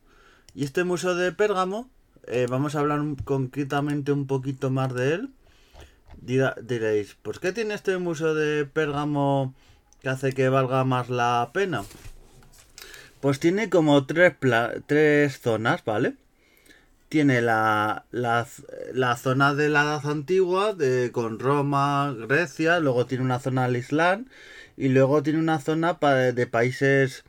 Y 0.53 0.65
este 0.65 0.83
museo 0.83 1.15
de 1.15 1.31
Pérgamo, 1.31 1.89
eh, 2.27 2.45
vamos 2.49 2.75
a 2.75 2.79
hablar 2.79 3.01
concretamente 3.23 4.11
un 4.11 4.27
poquito 4.27 4.69
más 4.69 4.93
de 4.93 5.13
él. 5.15 5.33
Diréis, 6.17 7.15
¿por 7.15 7.39
qué 7.39 7.51
tiene 7.51 7.73
este 7.73 7.97
museo 7.97 8.33
de 8.35 8.65
Pérgamo 8.65 9.53
que 10.01 10.09
hace 10.09 10.33
que 10.33 10.49
valga 10.49 10.83
más 10.83 11.09
la 11.09 11.49
pena? 11.53 11.83
Pues 13.21 13.39
tiene 13.39 13.69
como 13.69 14.05
tres, 14.05 14.33
pla- 14.35 14.73
tres 14.85 15.39
zonas, 15.39 15.83
¿vale? 15.83 16.15
Tiene 17.09 17.41
la, 17.41 18.05
la, 18.11 18.47
la 18.93 19.17
zona 19.17 19.55
de 19.55 19.69
la 19.69 19.81
Edad 19.81 20.05
Antigua, 20.05 20.73
de, 20.73 21.11
con 21.11 21.39
Roma, 21.39 22.13
Grecia, 22.27 22.79
luego 22.79 23.05
tiene 23.07 23.23
una 23.23 23.39
zona 23.39 23.65
del 23.65 23.77
Islam 23.77 24.27
y 24.77 24.89
luego 24.89 25.23
tiene 25.23 25.39
una 25.39 25.59
zona 25.59 25.97
de 26.33 26.47
países 26.47 27.23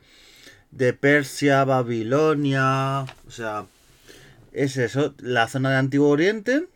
de 0.71 0.93
Persia, 0.93 1.65
Babilonia, 1.65 3.01
o 3.27 3.31
sea, 3.31 3.65
es 4.53 4.77
eso, 4.77 5.13
la 5.19 5.47
zona 5.47 5.71
de 5.71 5.77
Antiguo 5.77 6.09
Oriente, 6.09 6.67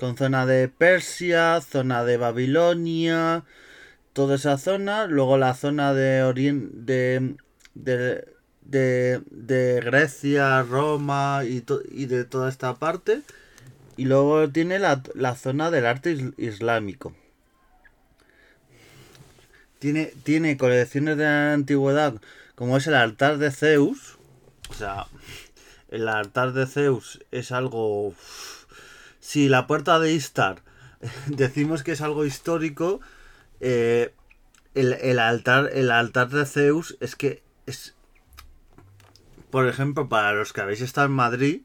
con 0.00 0.16
zona 0.16 0.46
de 0.46 0.68
Persia, 0.68 1.60
zona 1.60 2.04
de 2.04 2.16
Babilonia, 2.16 3.44
toda 4.12 4.34
esa 4.36 4.58
zona, 4.58 5.06
luego 5.06 5.38
la 5.38 5.54
zona 5.54 5.94
de 5.94 6.22
Oriente, 6.24 6.70
de, 6.74 7.36
de, 7.74 8.28
de, 8.62 9.20
de 9.30 9.80
Grecia, 9.84 10.62
Roma 10.62 11.42
y, 11.44 11.60
to- 11.60 11.82
y 11.88 12.06
de 12.06 12.24
toda 12.24 12.48
esta 12.48 12.74
parte, 12.74 13.22
y 13.96 14.06
luego 14.06 14.48
tiene 14.50 14.78
la, 14.78 15.02
la 15.14 15.36
zona 15.36 15.70
del 15.70 15.86
arte 15.86 16.12
is- 16.12 16.32
islámico. 16.38 17.14
Tiene, 19.78 20.12
tiene 20.24 20.56
colecciones 20.56 21.16
de 21.16 21.26
antigüedad 21.26 22.14
como 22.54 22.76
es 22.76 22.86
el 22.86 22.94
altar 22.94 23.38
de 23.38 23.50
Zeus. 23.50 24.18
O 24.68 24.74
sea, 24.74 25.06
el 25.90 26.08
altar 26.08 26.52
de 26.52 26.66
Zeus 26.66 27.20
es 27.30 27.52
algo... 27.52 28.12
Si 29.20 29.48
la 29.48 29.66
puerta 29.66 29.98
de 29.98 30.12
Istar 30.12 30.62
decimos 31.26 31.82
que 31.82 31.92
es 31.92 32.00
algo 32.00 32.24
histórico, 32.24 33.00
eh, 33.60 34.14
el, 34.74 34.94
el 34.94 35.18
altar, 35.18 35.70
el 35.72 35.90
altar 35.90 36.28
de 36.30 36.46
Zeus 36.46 36.96
es 37.00 37.16
que 37.16 37.42
es... 37.66 37.94
Por 39.50 39.66
ejemplo, 39.66 40.08
para 40.08 40.32
los 40.32 40.52
que 40.52 40.60
habéis 40.60 40.80
estado 40.80 41.06
en 41.08 41.12
Madrid, 41.12 41.62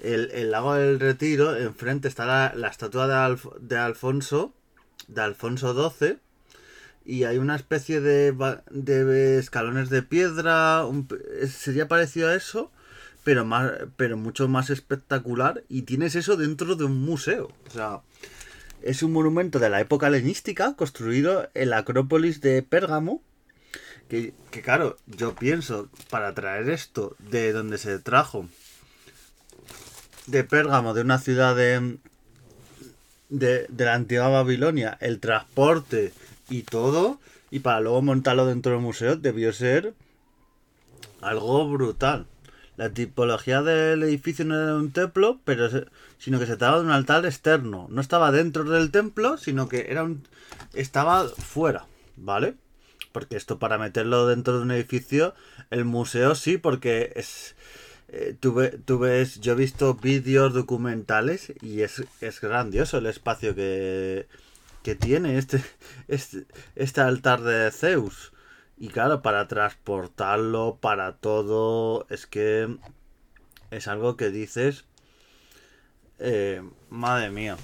el, 0.00 0.30
el 0.32 0.50
lago 0.52 0.74
del 0.74 1.00
Retiro, 1.00 1.56
enfrente 1.56 2.06
está 2.08 2.26
la, 2.54 2.68
estatua 2.68 3.08
de, 3.08 3.14
Alf- 3.14 3.58
de 3.58 3.76
Alfonso, 3.76 4.54
de 5.08 5.20
Alfonso 5.22 5.74
XII, 5.74 6.18
y 7.04 7.24
hay 7.24 7.38
una 7.38 7.56
especie 7.56 8.00
de, 8.00 8.32
de 8.70 9.38
escalones 9.38 9.90
de 9.90 10.02
piedra, 10.02 10.84
un 10.86 11.08
sería 11.48 11.88
parecido 11.88 12.28
a 12.28 12.34
eso, 12.36 12.70
pero 13.24 13.44
más, 13.44 13.72
pero 13.96 14.16
mucho 14.16 14.46
más 14.48 14.70
espectacular, 14.70 15.64
y 15.68 15.82
tienes 15.82 16.14
eso 16.14 16.36
dentro 16.36 16.76
de 16.76 16.84
un 16.84 17.00
museo, 17.00 17.50
o 17.66 17.70
sea, 17.70 18.00
es 18.82 19.02
un 19.02 19.12
monumento 19.12 19.58
de 19.58 19.70
la 19.70 19.80
época 19.80 20.08
helenística 20.08 20.76
construido 20.76 21.48
en 21.54 21.70
la 21.70 21.78
Acrópolis 21.78 22.42
de 22.42 22.62
Pérgamo, 22.62 23.22
que, 24.08 24.34
que 24.50 24.60
claro, 24.60 24.98
yo 25.06 25.34
pienso, 25.34 25.88
para 26.10 26.34
traer 26.34 26.68
esto 26.68 27.16
de 27.18 27.52
donde 27.52 27.78
se 27.78 27.98
trajo, 27.98 28.46
de 30.26 30.44
Pérgamo, 30.44 30.92
de 30.92 31.00
una 31.00 31.18
ciudad 31.18 31.56
de, 31.56 31.98
de, 33.30 33.66
de 33.68 33.84
la 33.84 33.94
antigua 33.94 34.28
Babilonia, 34.28 34.98
el 35.00 35.18
transporte 35.18 36.12
y 36.50 36.62
todo, 36.62 37.18
y 37.50 37.60
para 37.60 37.80
luego 37.80 38.02
montarlo 38.02 38.44
dentro 38.44 38.72
del 38.72 38.82
museo, 38.82 39.16
debió 39.16 39.52
ser 39.54 39.94
algo 41.22 41.70
brutal. 41.70 42.26
La 42.76 42.90
tipología 42.90 43.62
del 43.62 44.02
edificio 44.02 44.44
no 44.44 44.60
era 44.60 44.74
un 44.74 44.90
templo, 44.92 45.40
pero 45.44 45.68
sino 46.18 46.38
que 46.40 46.46
se 46.46 46.56
trataba 46.56 46.78
de 46.78 46.84
un 46.86 46.90
altar 46.90 47.24
externo. 47.26 47.86
No 47.90 48.00
estaba 48.00 48.32
dentro 48.32 48.64
del 48.64 48.90
templo, 48.90 49.36
sino 49.36 49.68
que 49.68 49.86
era 49.90 50.02
un 50.02 50.26
estaba 50.72 51.28
fuera, 51.28 51.86
¿vale? 52.16 52.54
Porque 53.12 53.36
esto 53.36 53.58
para 53.60 53.78
meterlo 53.78 54.26
dentro 54.26 54.56
de 54.56 54.62
un 54.64 54.70
edificio, 54.72 55.34
el 55.70 55.84
museo 55.84 56.34
sí, 56.34 56.58
porque 56.58 57.12
es 57.16 57.54
eh, 58.08 58.36
tú, 58.38 58.54
ve- 58.54 58.78
tú 58.84 58.98
ves, 58.98 59.40
yo 59.40 59.52
he 59.52 59.56
visto 59.56 59.94
vídeos 59.94 60.52
documentales 60.52 61.52
y 61.62 61.82
es, 61.82 62.02
es 62.20 62.40
grandioso 62.40 62.98
el 62.98 63.06
espacio 63.06 63.54
que, 63.54 64.26
que 64.82 64.94
tiene 64.96 65.38
este, 65.38 65.62
este, 66.08 66.46
este 66.76 67.00
altar 67.00 67.42
de 67.42 67.70
Zeus. 67.70 68.32
Y 68.76 68.88
claro, 68.88 69.22
para 69.22 69.46
transportarlo, 69.48 70.78
para 70.80 71.12
todo, 71.16 72.06
es 72.10 72.26
que 72.26 72.76
es 73.70 73.88
algo 73.88 74.16
que 74.16 74.30
dices, 74.30 74.84
eh, 76.18 76.62
madre 76.90 77.30
mía. 77.30 77.56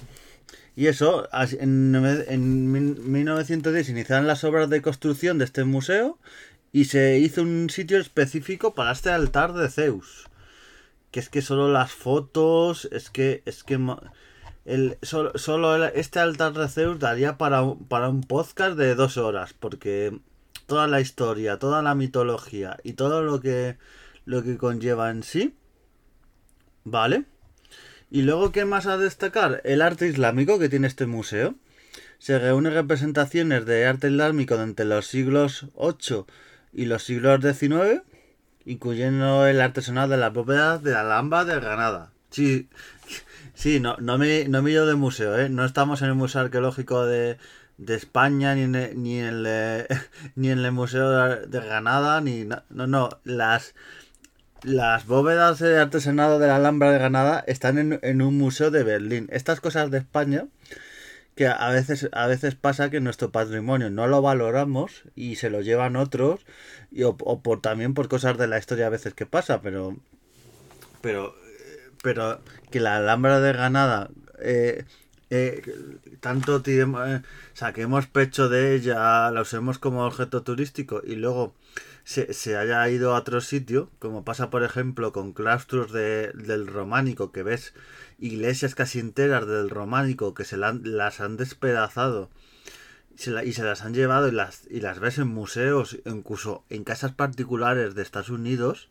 Y 0.75 0.87
eso, 0.87 1.27
en, 1.59 1.93
en 1.95 2.71
mil- 2.71 2.99
1910 2.99 3.89
iniciaron 3.89 4.25
las 4.27 4.43
obras 4.43 4.69
de 4.69 4.81
construcción 4.81 5.37
de 5.37 5.45
este 5.45 5.63
museo 5.65 6.17
y 6.71 6.85
se 6.85 7.19
hizo 7.19 7.41
un 7.41 7.69
sitio 7.69 7.97
específico 7.99 8.73
para 8.73 8.93
este 8.93 9.09
altar 9.11 9.53
de 9.53 9.69
Zeus. 9.69 10.29
Que 11.11 11.19
es 11.19 11.27
que 11.27 11.41
solo 11.41 11.69
las 11.71 11.91
fotos, 11.91 12.87
es 12.93 13.09
que, 13.09 13.43
es 13.45 13.65
que 13.65 13.77
el, 14.63 14.97
solo, 15.01 15.33
solo 15.35 15.85
este 15.87 16.19
altar 16.19 16.53
de 16.53 16.69
Zeus 16.69 16.99
daría 16.99 17.37
para, 17.37 17.61
para 17.89 18.07
un 18.07 18.21
podcast 18.21 18.77
de 18.77 18.95
dos 18.95 19.17
horas, 19.17 19.53
porque 19.53 20.17
toda 20.65 20.87
la 20.87 21.01
historia, 21.01 21.59
toda 21.59 21.81
la 21.81 21.95
mitología 21.95 22.77
y 22.83 22.93
todo 22.93 23.21
lo 23.21 23.39
que, 23.41 23.77
lo 24.25 24.43
que 24.43 24.57
conlleva 24.57 25.09
en 25.09 25.23
sí, 25.23 25.55
¿vale? 26.83 27.25
Y 28.09 28.23
luego, 28.23 28.51
¿qué 28.51 28.65
más 28.65 28.87
a 28.87 28.97
destacar? 28.97 29.61
El 29.63 29.81
arte 29.81 30.07
islámico 30.07 30.59
que 30.59 30.69
tiene 30.69 30.87
este 30.87 31.05
museo. 31.05 31.55
Se 32.19 32.37
reúnen 32.37 32.73
representaciones 32.73 33.65
de 33.65 33.85
arte 33.85 34.09
islámico 34.09 34.57
de 34.57 34.63
entre 34.63 34.85
los 34.85 35.07
siglos 35.07 35.67
8 35.75 36.27
y 36.73 36.85
los 36.85 37.03
siglos 37.03 37.41
XIX, 37.41 38.03
incluyendo 38.65 39.47
el 39.47 39.61
artesanal 39.61 40.09
de 40.09 40.17
las 40.17 40.33
bóvedas 40.33 40.83
de 40.83 40.93
Alhambra 40.95 41.45
de 41.45 41.55
Granada. 41.55 42.11
Sí, 42.29 42.69
sí, 43.53 43.79
no, 43.79 43.95
no 43.97 44.17
me, 44.17 44.47
no 44.47 44.61
me 44.61 44.71
de 44.71 44.95
museo, 44.95 45.39
¿eh? 45.39 45.49
No 45.49 45.65
estamos 45.65 46.01
en 46.01 46.09
el 46.09 46.15
Museo 46.15 46.41
Arqueológico 46.41 47.05
de, 47.05 47.37
de 47.81 47.95
España, 47.95 48.53
ni 48.55 48.61
en, 48.61 48.71
ni, 49.01 49.19
en 49.19 49.45
el, 49.45 49.87
ni 50.35 50.49
en 50.49 50.59
el 50.59 50.71
Museo 50.81 51.09
de 51.45 51.59
Granada, 51.59 52.21
ni... 52.21 52.45
No, 52.45 52.87
no, 52.87 53.09
las... 53.23 53.75
Las 54.63 55.07
bóvedas 55.07 55.57
de 55.57 55.79
artesanado 55.79 56.37
de 56.37 56.45
la 56.45 56.57
Alhambra 56.57 56.91
de 56.91 56.99
Granada 56.99 57.43
están 57.47 57.79
en, 57.79 57.99
en 58.03 58.21
un 58.21 58.37
museo 58.37 58.69
de 58.69 58.83
Berlín. 58.83 59.27
Estas 59.31 59.59
cosas 59.59 59.89
de 59.89 59.97
España, 59.97 60.45
que 61.33 61.47
a 61.47 61.69
veces, 61.69 62.09
a 62.11 62.27
veces 62.27 62.53
pasa 62.53 62.91
que 62.91 62.99
nuestro 62.99 63.31
patrimonio 63.31 63.89
no 63.89 64.05
lo 64.05 64.21
valoramos 64.21 65.01
y 65.15 65.37
se 65.37 65.49
lo 65.49 65.61
llevan 65.61 65.95
otros, 65.95 66.45
y, 66.91 67.01
o, 67.01 67.17
o 67.21 67.41
por, 67.41 67.61
también 67.61 67.95
por 67.95 68.07
cosas 68.07 68.37
de 68.37 68.45
la 68.45 68.59
historia 68.59 68.85
a 68.85 68.91
veces 68.91 69.15
que 69.15 69.25
pasa, 69.25 69.63
pero, 69.63 69.97
pero, 71.01 71.29
eh, 71.29 71.89
pero 72.03 72.39
que 72.69 72.79
la 72.79 72.97
Alhambra 72.97 73.39
de 73.39 73.53
Granada, 73.53 74.11
eh, 74.43 74.85
eh, 75.31 75.61
tanto 76.19 76.61
eh, 76.65 77.21
saquemos 77.53 78.05
pecho 78.05 78.49
de 78.49 78.75
ella, 78.75 79.31
la 79.31 79.41
usemos 79.41 79.79
como 79.79 80.05
objeto 80.05 80.43
turístico 80.43 81.01
y 81.03 81.15
luego 81.15 81.55
se, 82.03 82.33
se 82.33 82.57
haya 82.57 82.87
ido 82.89 83.15
a 83.15 83.19
otro 83.19 83.41
sitio, 83.41 83.89
como 83.99 84.23
pasa 84.25 84.49
por 84.49 84.63
ejemplo 84.63 85.13
con 85.13 85.31
claustros 85.33 85.91
de- 85.91 86.31
del 86.33 86.67
románico, 86.67 87.31
que 87.31 87.43
ves 87.43 87.73
iglesias 88.19 88.75
casi 88.75 88.99
enteras 88.99 89.47
del 89.47 89.69
románico 89.69 90.33
que 90.33 90.43
se 90.45 90.57
las 90.57 91.21
han 91.21 91.37
despedazado 91.37 92.29
y 93.45 93.53
se 93.53 93.63
las 93.63 93.81
han 93.83 93.93
llevado 93.93 94.27
y 94.27 94.31
las, 94.31 94.63
y 94.69 94.79
las 94.81 94.99
ves 94.99 95.17
en 95.19 95.27
museos, 95.27 95.97
incluso 96.05 96.63
en 96.69 96.83
casas 96.83 97.11
particulares 97.13 97.93
de 97.93 98.01
Estados 98.01 98.29
Unidos, 98.29 98.89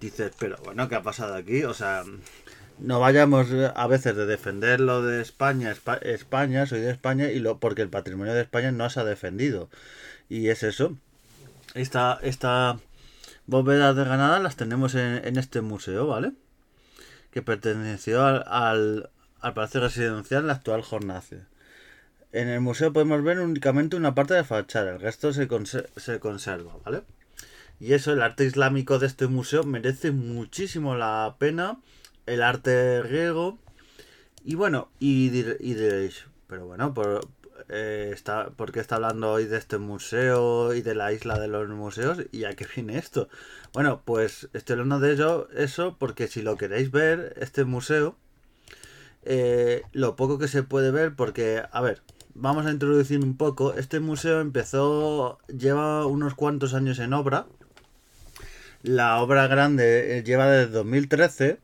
dices, 0.00 0.32
pero 0.38 0.56
bueno, 0.64 0.88
¿qué 0.88 0.96
ha 0.96 1.02
pasado 1.02 1.34
aquí? 1.34 1.64
O 1.64 1.72
sea, 1.72 2.02
no 2.78 3.00
vayamos 3.00 3.48
a 3.74 3.86
veces 3.86 4.16
de 4.16 4.26
defender 4.26 4.80
lo 4.80 5.02
de 5.02 5.20
España, 5.22 5.72
Espa- 5.74 6.02
España, 6.02 6.66
soy 6.66 6.80
de 6.80 6.90
España, 6.90 7.30
y 7.30 7.38
lo 7.38 7.58
porque 7.58 7.82
el 7.82 7.88
patrimonio 7.88 8.34
de 8.34 8.42
España 8.42 8.72
no 8.72 8.88
se 8.90 9.00
ha 9.00 9.04
defendido. 9.04 9.68
Y 10.28 10.48
es 10.48 10.62
eso. 10.62 10.96
Esta, 11.74 12.18
esta 12.22 12.78
bóveda 13.46 13.94
de 13.94 14.04
Granada 14.04 14.38
las 14.40 14.56
tenemos 14.56 14.94
en, 14.94 15.24
en 15.24 15.36
este 15.38 15.60
museo, 15.60 16.06
¿vale? 16.06 16.32
Que 17.30 17.42
perteneció 17.42 18.24
al, 18.24 18.44
al, 18.46 19.10
al 19.40 19.54
Palacio 19.54 19.80
Residencial, 19.80 20.46
la 20.46 20.54
actual 20.54 20.82
Jornace. 20.82 21.40
En 22.32 22.48
el 22.48 22.60
museo 22.60 22.92
podemos 22.92 23.22
ver 23.22 23.38
únicamente 23.40 23.94
una 23.96 24.14
parte 24.14 24.34
de 24.34 24.40
la 24.40 24.44
fachada, 24.44 24.92
el 24.92 25.00
resto 25.00 25.32
se, 25.32 25.48
conse- 25.48 25.86
se 25.96 26.18
conserva, 26.18 26.76
¿vale? 26.84 27.02
Y 27.78 27.92
eso, 27.94 28.12
el 28.12 28.22
arte 28.22 28.44
islámico 28.44 28.98
de 28.98 29.06
este 29.06 29.26
museo 29.26 29.64
merece 29.64 30.12
muchísimo 30.12 30.94
la 30.94 31.36
pena. 31.38 31.78
El 32.32 32.42
arte 32.42 33.02
griego. 33.02 33.58
Y 34.42 34.54
bueno, 34.54 34.88
y, 34.98 35.28
dir- 35.30 35.58
y 35.60 35.74
diréis, 35.74 36.24
pero 36.46 36.66
bueno, 36.66 36.94
por, 36.94 37.28
eh, 37.68 38.10
está, 38.12 38.48
¿por 38.50 38.72
qué 38.72 38.80
está 38.80 38.94
hablando 38.96 39.30
hoy 39.32 39.44
de 39.44 39.58
este 39.58 39.76
museo 39.76 40.72
y 40.72 40.80
de 40.80 40.94
la 40.94 41.12
isla 41.12 41.38
de 41.38 41.48
los 41.48 41.68
museos? 41.68 42.18
¿Y 42.32 42.44
a 42.44 42.54
qué 42.54 42.66
viene 42.74 42.96
esto? 42.96 43.28
Bueno, 43.74 44.00
pues 44.06 44.48
estoy 44.54 44.74
hablando 44.74 44.98
de 44.98 45.12
ello, 45.12 45.48
eso, 45.54 45.96
porque 45.98 46.26
si 46.26 46.40
lo 46.40 46.56
queréis 46.56 46.90
ver, 46.90 47.34
este 47.38 47.64
museo, 47.64 48.16
eh, 49.24 49.82
lo 49.92 50.16
poco 50.16 50.38
que 50.38 50.48
se 50.48 50.62
puede 50.62 50.90
ver, 50.90 51.14
porque, 51.14 51.62
a 51.70 51.80
ver, 51.82 52.00
vamos 52.34 52.64
a 52.64 52.70
introducir 52.70 53.20
un 53.20 53.36
poco. 53.36 53.74
Este 53.74 54.00
museo 54.00 54.40
empezó, 54.40 55.38
lleva 55.48 56.06
unos 56.06 56.34
cuantos 56.34 56.72
años 56.72 56.98
en 56.98 57.12
obra. 57.12 57.44
La 58.82 59.20
obra 59.20 59.46
grande 59.48 60.16
eh, 60.18 60.22
lleva 60.24 60.50
desde 60.50 60.72
2013 60.72 61.60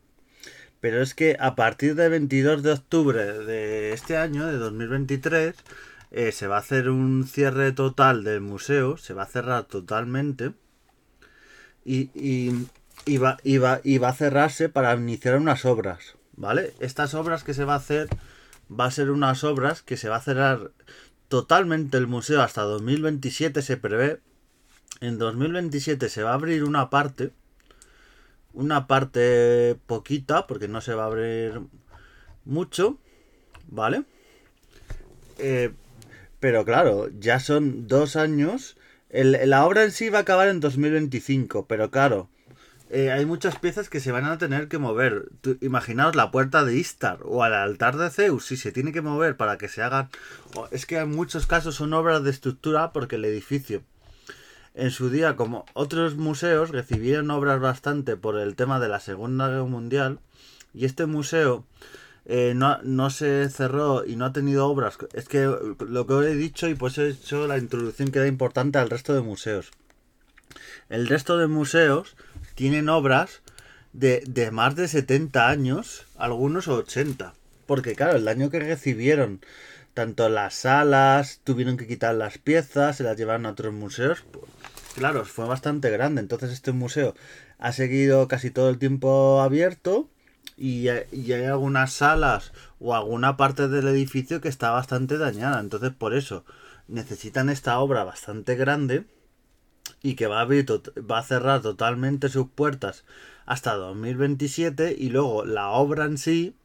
pero 0.81 1.01
es 1.01 1.13
que 1.13 1.35
a 1.39 1.55
partir 1.55 1.95
del 1.95 2.11
22 2.11 2.63
de 2.63 2.71
octubre 2.71 3.23
de 3.23 3.93
este 3.93 4.17
año, 4.17 4.47
de 4.47 4.57
2023, 4.57 5.55
eh, 6.11 6.31
se 6.31 6.47
va 6.47 6.57
a 6.57 6.59
hacer 6.59 6.89
un 6.89 7.27
cierre 7.27 7.71
total 7.71 8.23
del 8.23 8.41
museo, 8.41 8.97
se 8.97 9.13
va 9.13 9.23
a 9.23 9.27
cerrar 9.27 9.65
totalmente 9.65 10.53
y, 11.85 12.09
y, 13.05 13.17
va, 13.17 13.37
a 13.37 14.13
cerrarse 14.13 14.69
para 14.69 14.93
iniciar 14.95 15.37
unas 15.37 15.65
obras, 15.65 16.15
¿vale? 16.35 16.73
Estas 16.79 17.13
obras 17.13 17.43
que 17.43 17.53
se 17.53 17.65
va 17.65 17.73
a 17.73 17.77
hacer 17.77 18.09
va 18.71 18.85
a 18.85 18.91
ser 18.91 19.09
unas 19.11 19.43
obras 19.43 19.81
que 19.81 19.97
se 19.97 20.09
va 20.09 20.17
a 20.17 20.21
cerrar 20.21 20.71
totalmente 21.27 21.97
el 21.97 22.07
museo 22.07 22.41
hasta 22.41 22.61
2027 22.63 23.61
se 23.61 23.77
prevé. 23.77 24.19
En 25.01 25.17
2027 25.17 26.09
se 26.09 26.23
va 26.23 26.31
a 26.31 26.35
abrir 26.35 26.63
una 26.63 26.89
parte 26.89 27.31
una 28.53 28.87
parte 28.87 29.77
poquita, 29.85 30.47
porque 30.47 30.67
no 30.67 30.81
se 30.81 30.93
va 30.93 31.03
a 31.03 31.07
abrir 31.07 31.61
mucho, 32.45 32.97
¿vale? 33.67 34.03
Eh, 35.37 35.71
pero 36.39 36.65
claro, 36.65 37.09
ya 37.19 37.39
son 37.39 37.87
dos 37.87 38.15
años. 38.15 38.77
la 39.11 39.65
obra 39.65 39.83
en 39.83 39.91
sí 39.91 40.09
va 40.09 40.19
a 40.19 40.21
acabar 40.21 40.47
en 40.47 40.59
2025, 40.59 41.65
pero 41.67 41.91
claro, 41.91 42.29
eh, 42.91 43.11
hay 43.11 43.25
muchas 43.25 43.57
piezas 43.59 43.87
que 43.87 43.99
se 43.99 44.11
van 44.11 44.25
a 44.25 44.37
tener 44.37 44.67
que 44.67 44.79
mover. 44.79 45.29
imaginaos 45.61 46.15
la 46.15 46.31
puerta 46.31 46.63
de 46.65 46.75
Istar 46.75 47.19
o 47.23 47.43
al 47.43 47.53
altar 47.53 47.97
de 47.97 48.09
Zeus, 48.09 48.45
si 48.45 48.57
se 48.57 48.71
tiene 48.71 48.91
que 48.91 49.01
mover 49.01 49.37
para 49.37 49.57
que 49.57 49.67
se 49.67 49.83
hagan... 49.83 50.09
Es 50.71 50.85
que 50.85 50.97
en 50.97 51.11
muchos 51.11 51.45
casos 51.45 51.75
son 51.75 51.93
obras 51.93 52.23
de 52.23 52.31
estructura 52.31 52.91
porque 52.91 53.17
el 53.17 53.25
edificio 53.25 53.83
en 54.75 54.91
su 54.91 55.09
día, 55.09 55.35
como 55.35 55.65
otros 55.73 56.15
museos, 56.15 56.69
recibieron 56.69 57.31
obras 57.31 57.59
bastante 57.59 58.15
por 58.15 58.37
el 58.37 58.55
tema 58.55 58.79
de 58.79 58.87
la 58.87 58.99
Segunda 58.99 59.47
Guerra 59.47 59.65
Mundial. 59.65 60.19
Y 60.73 60.85
este 60.85 61.05
museo 61.05 61.65
eh, 62.25 62.53
no, 62.55 63.09
se 63.09 63.49
cerró 63.49 64.05
y 64.05 64.15
no 64.15 64.25
ha 64.25 64.33
tenido 64.33 64.67
obras. 64.67 64.97
Es 65.13 65.27
que 65.27 65.51
lo 65.79 66.07
que 66.07 66.13
he 66.13 66.35
dicho 66.35 66.67
y 66.67 66.75
pues 66.75 66.97
he 66.97 67.09
hecho 67.09 67.47
la 67.47 67.57
introducción 67.57 68.11
que 68.11 68.19
era 68.19 68.27
importante 68.27 68.77
al 68.77 68.89
resto 68.89 69.13
de 69.13 69.21
museos. 69.21 69.71
El 70.89 71.07
resto 71.07 71.37
de 71.37 71.47
museos 71.47 72.15
tienen 72.55 72.89
obras 72.89 73.41
de, 73.93 74.23
de 74.27 74.51
más 74.51 74.75
de 74.75 74.87
70 74.87 75.47
años, 75.47 76.05
algunos 76.17 76.67
80. 76.67 77.33
Porque 77.65 77.95
claro, 77.95 78.17
el 78.17 78.27
año 78.27 78.49
que 78.49 78.59
recibieron 78.59 79.41
tanto 79.93 80.29
las 80.29 80.53
salas, 80.53 81.41
tuvieron 81.43 81.77
que 81.77 81.87
quitar 81.87 82.15
las 82.15 82.37
piezas, 82.37 82.97
se 82.97 83.03
las 83.03 83.17
llevaron 83.17 83.45
a 83.45 83.51
otros 83.51 83.73
museos. 83.73 84.23
Claro, 84.99 85.23
fue 85.23 85.45
bastante 85.45 85.89
grande. 85.91 86.19
Entonces 86.19 86.51
este 86.51 86.73
museo 86.73 87.15
ha 87.57 87.71
seguido 87.71 88.27
casi 88.27 88.51
todo 88.51 88.69
el 88.69 88.77
tiempo 88.79 89.39
abierto 89.39 90.09
y, 90.57 90.89
hay 90.89 91.45
algunas 91.45 91.93
salas 91.93 92.51
o 92.81 92.93
alguna 92.93 93.37
parte 93.37 93.69
del 93.69 93.87
edificio 93.87 94.41
que 94.41 94.49
está 94.49 94.71
bastante 94.71 95.17
dañada. 95.17 95.61
Entonces 95.61 95.91
por 95.97 96.13
eso 96.13 96.43
necesitan 96.89 97.49
esta 97.49 97.79
obra 97.79 98.03
bastante 98.03 98.55
grande 98.55 99.05
y 100.03 100.15
que 100.15 100.27
va 100.27 100.39
a, 100.39 100.41
abrir 100.41 100.65
va 101.09 101.19
a 101.19 101.23
cerrar 101.23 101.61
totalmente 101.61 102.27
sus 102.27 102.49
puertas 102.49 103.05
hasta 103.45 103.75
2027 103.75 104.97
y 104.99 105.09
luego 105.11 105.45
la 105.45 105.69
obra 105.69 106.03
en 106.03 106.17
sí 106.17 106.55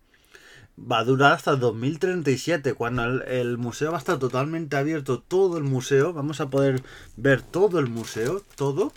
va 0.79 0.99
a 0.99 1.05
durar 1.05 1.33
hasta 1.33 1.57
2037, 1.57 2.75
cuando 2.75 3.05
el, 3.25 3.59
museo 3.59 3.91
va 3.91 3.99
a 3.99 4.01
estar 4.01 4.19
totalmente 4.19 4.77
abierto, 4.77 5.21
todo 5.21 5.59
el 5.59 5.65
museo, 5.65 6.13
vamos 6.13 6.41
a 6.41 6.51
poder 6.51 6.83
ver 7.17 7.43
todo 7.43 7.79
el 7.79 7.89
museo, 7.89 8.43
todo, 8.57 8.93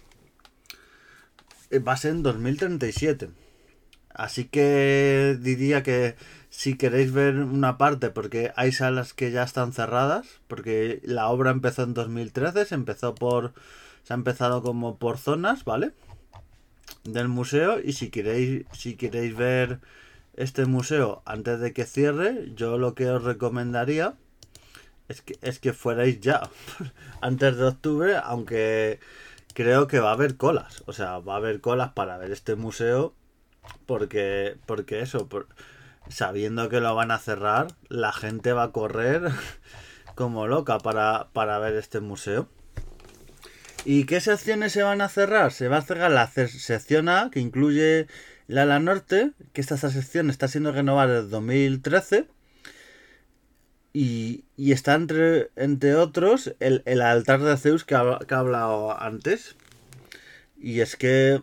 eh, 1.69 1.79
va 1.79 1.93
a 1.93 1.97
ser 1.97 2.11
en 2.11 2.23
2037. 2.23 3.29
Así 4.09 4.45
que 4.45 5.37
diría 5.39 5.83
que 5.83 6.15
si 6.49 6.75
queréis 6.75 7.11
ver 7.11 7.35
una 7.35 7.77
parte, 7.77 8.09
porque 8.09 8.51
hay 8.55 8.71
salas 8.71 9.13
que 9.13 9.31
ya 9.31 9.43
están 9.43 9.73
cerradas, 9.73 10.27
porque 10.47 11.01
la 11.03 11.27
obra 11.27 11.51
empezó 11.51 11.83
en 11.83 11.93
2013, 11.93 12.65
se 12.65 12.75
empezó 12.75 13.13
por, 13.13 13.53
se 14.03 14.13
ha 14.13 14.15
empezado 14.15 14.63
como 14.63 14.97
por 14.97 15.19
zonas, 15.19 15.65
¿vale? 15.65 15.91
Del 17.03 17.27
museo 17.27 17.79
y 17.79 17.93
si 17.93 18.09
queréis, 18.09 18.65
si 18.73 18.95
queréis 18.95 19.35
ver 19.35 19.79
este 20.37 20.65
museo 20.65 21.23
antes 21.25 21.59
de 21.59 21.73
que 21.73 21.85
cierre, 21.85 22.51
yo 22.55 22.77
lo 22.77 22.95
que 22.95 23.09
os 23.09 23.23
recomendaría 23.23 24.13
es 25.09 25.21
que, 25.21 25.37
es 25.41 25.59
que 25.59 25.73
fuerais 25.73 26.19
ya 26.21 26.49
antes 27.21 27.57
de 27.57 27.65
octubre, 27.65 28.15
aunque 28.23 28.99
creo 29.53 29.87
que 29.87 29.99
va 29.99 30.11
a 30.11 30.13
haber 30.13 30.37
colas. 30.37 30.83
O 30.85 30.93
sea, 30.93 31.19
va 31.19 31.33
a 31.33 31.37
haber 31.37 31.61
colas 31.61 31.91
para 31.93 32.17
ver 32.17 32.31
este 32.31 32.55
museo 32.55 33.15
porque, 33.85 34.57
porque 34.65 35.01
eso, 35.01 35.27
sabiendo 36.09 36.69
que 36.69 36.79
lo 36.79 36.93
van 36.93 37.11
a 37.11 37.17
cerrar, 37.17 37.67
la 37.89 38.13
gente 38.13 38.53
va 38.53 38.63
a 38.63 38.71
correr 38.71 39.31
como 40.15 40.47
loca 40.47 40.77
para, 40.77 41.29
para 41.33 41.57
ver 41.59 41.75
este 41.75 41.99
museo. 41.99 42.47
¿Y 43.85 44.05
qué 44.05 44.19
secciones 44.19 44.73
se 44.73 44.83
van 44.83 45.01
a 45.01 45.09
cerrar? 45.09 45.51
Se 45.51 45.69
va 45.69 45.77
a 45.77 45.81
cerrar 45.81 46.11
la 46.11 46.27
sección 46.27 47.09
A, 47.09 47.31
que 47.31 47.39
incluye 47.39 48.07
la 48.47 48.63
ala 48.63 48.79
norte, 48.79 49.31
que 49.53 49.61
esta 49.61 49.77
sección 49.77 50.29
está 50.29 50.47
siendo 50.47 50.71
renovada 50.71 51.15
desde 51.21 51.29
2013. 51.29 52.27
Y, 53.93 54.45
y 54.55 54.73
está 54.73 54.93
entre, 54.93 55.49
entre 55.55 55.95
otros 55.95 56.53
el, 56.59 57.01
altar 57.01 57.41
de 57.41 57.57
Zeus 57.57 57.83
que 57.83 57.95
ha, 57.95 58.19
hablado 58.29 58.99
antes. 58.99 59.55
Y 60.57 60.81
es 60.81 60.95
que 60.95 61.41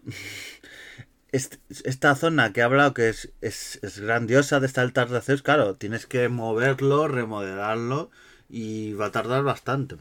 esta 1.32 2.14
zona 2.14 2.52
que 2.52 2.62
ha 2.62 2.66
hablado 2.66 2.94
que 2.94 3.08
es, 3.08 3.32
es, 3.40 3.80
es, 3.82 3.98
grandiosa 3.98 4.60
de 4.60 4.66
este 4.66 4.80
altar 4.80 5.08
de 5.08 5.20
Zeus, 5.20 5.42
claro, 5.42 5.74
tienes 5.74 6.06
que 6.06 6.28
moverlo, 6.28 7.08
remodelarlo 7.08 8.10
y 8.48 8.92
va 8.92 9.06
a 9.06 9.12
tardar 9.12 9.42
bastante. 9.42 9.96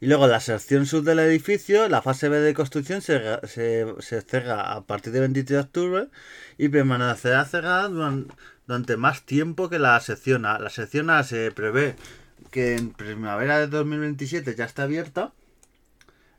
Y 0.00 0.06
luego 0.06 0.26
la 0.26 0.40
sección 0.40 0.86
sur 0.86 1.02
del 1.02 1.18
edificio, 1.18 1.86
la 1.88 2.00
fase 2.00 2.30
B 2.30 2.40
de 2.40 2.54
construcción 2.54 3.02
se, 3.02 3.20
se, 3.46 3.84
se 3.98 4.22
cerra 4.22 4.72
a 4.72 4.80
partir 4.86 5.12
del 5.12 5.22
23 5.22 5.48
de 5.48 5.58
octubre 5.58 6.08
y 6.56 6.70
permanecerá 6.70 7.44
cerrada 7.44 7.88
durante, 8.66 8.96
más 8.96 9.26
tiempo 9.26 9.68
que 9.68 9.78
la 9.78 10.00
sección 10.00 10.46
A. 10.46 10.58
La 10.58 10.70
sección 10.70 11.10
A 11.10 11.22
se 11.22 11.50
prevé 11.52 11.96
que 12.50 12.76
en 12.76 12.92
primavera 12.92 13.58
de 13.58 13.66
2027 13.66 14.54
ya 14.54 14.64
está 14.64 14.84
abierta. 14.84 15.34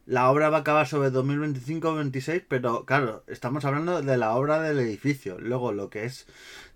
La 0.07 0.31
obra 0.31 0.49
va 0.49 0.57
a 0.57 0.61
acabar 0.61 0.87
sobre 0.87 1.11
2025-26, 1.11 2.45
pero 2.47 2.85
claro, 2.85 3.23
estamos 3.27 3.63
hablando 3.63 4.01
de 4.01 4.17
la 4.17 4.33
obra 4.33 4.59
del 4.59 4.79
edificio. 4.79 5.37
Luego 5.39 5.71
lo 5.71 5.91
que 5.91 6.05
es 6.05 6.25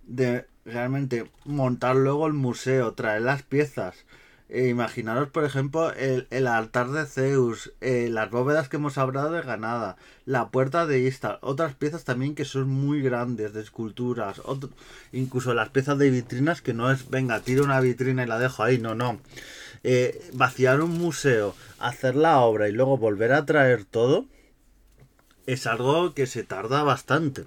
de 0.03 0.45
realmente 0.65 1.31
montar 1.45 1.95
luego 1.95 2.27
el 2.27 2.33
museo, 2.33 2.93
traer 2.93 3.23
las 3.23 3.41
piezas, 3.41 4.05
eh, 4.47 4.67
imaginaros, 4.67 5.29
por 5.29 5.43
ejemplo, 5.43 5.91
el, 5.93 6.47
altar 6.47 6.91
de 6.91 7.05
Zeus, 7.07 7.73
eh, 7.81 8.09
las 8.11 8.29
bóvedas 8.29 8.69
que 8.69 8.77
hemos 8.77 8.99
hablado 8.99 9.31
de 9.31 9.41
Ganada, 9.41 9.97
la 10.25 10.49
puerta 10.49 10.85
de 10.85 10.99
Istar, 10.99 11.39
otras 11.41 11.73
piezas 11.73 12.03
también 12.03 12.35
que 12.35 12.45
son 12.45 12.69
muy 12.69 13.01
grandes, 13.01 13.53
de 13.53 13.61
esculturas, 13.61 14.41
incluso 15.11 15.55
las 15.55 15.69
piezas 15.69 15.97
de 15.97 16.11
vitrinas 16.11 16.61
que 16.61 16.75
no 16.75 16.91
es, 16.91 17.09
venga, 17.09 17.39
tiro 17.39 17.63
una 17.63 17.79
vitrina 17.79 18.23
y 18.23 18.27
la 18.27 18.37
dejo 18.37 18.61
ahí, 18.61 18.77
no, 18.77 18.93
no. 18.93 19.19
Eh, 19.83 20.29
vaciar 20.33 20.81
un 20.81 20.97
museo, 20.97 21.55
hacer 21.79 22.15
la 22.15 22.39
obra 22.39 22.69
y 22.69 22.71
luego 22.71 22.97
volver 22.97 23.33
a 23.33 23.45
traer 23.45 23.83
todo, 23.83 24.25
es 25.47 25.65
algo 25.65 26.13
que 26.13 26.27
se 26.27 26.43
tarda 26.43 26.83
bastante. 26.83 27.45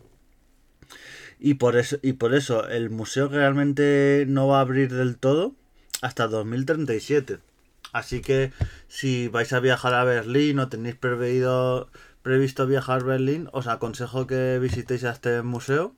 Y 1.39 1.55
por 1.55 1.77
eso, 1.77 1.99
y 2.03 2.15
por 2.15 2.35
eso 2.35 2.69
el 2.69 2.91
museo 2.91 3.29
realmente 3.29 4.25
no 4.29 4.49
va 4.49 4.59
a 4.59 4.63
abrir 4.63 4.93
del 4.93 5.17
todo 5.17 5.55
hasta 6.03 6.29
2037. 6.29 7.39
Así 7.93 8.21
que 8.21 8.53
si 8.89 9.29
vais 9.29 9.53
a 9.53 9.61
viajar 9.61 9.95
a 9.95 10.05
Berlín 10.05 10.59
o 10.59 10.69
tenéis 10.69 10.97
previsto, 10.97 11.89
previsto 12.23 12.67
viajar 12.67 13.01
a 13.01 13.05
Berlín, 13.05 13.49
os 13.53 13.67
aconsejo 13.67 14.27
que 14.27 14.59
visitéis 14.59 15.05
a 15.05 15.13
este 15.13 15.43
museo. 15.43 15.95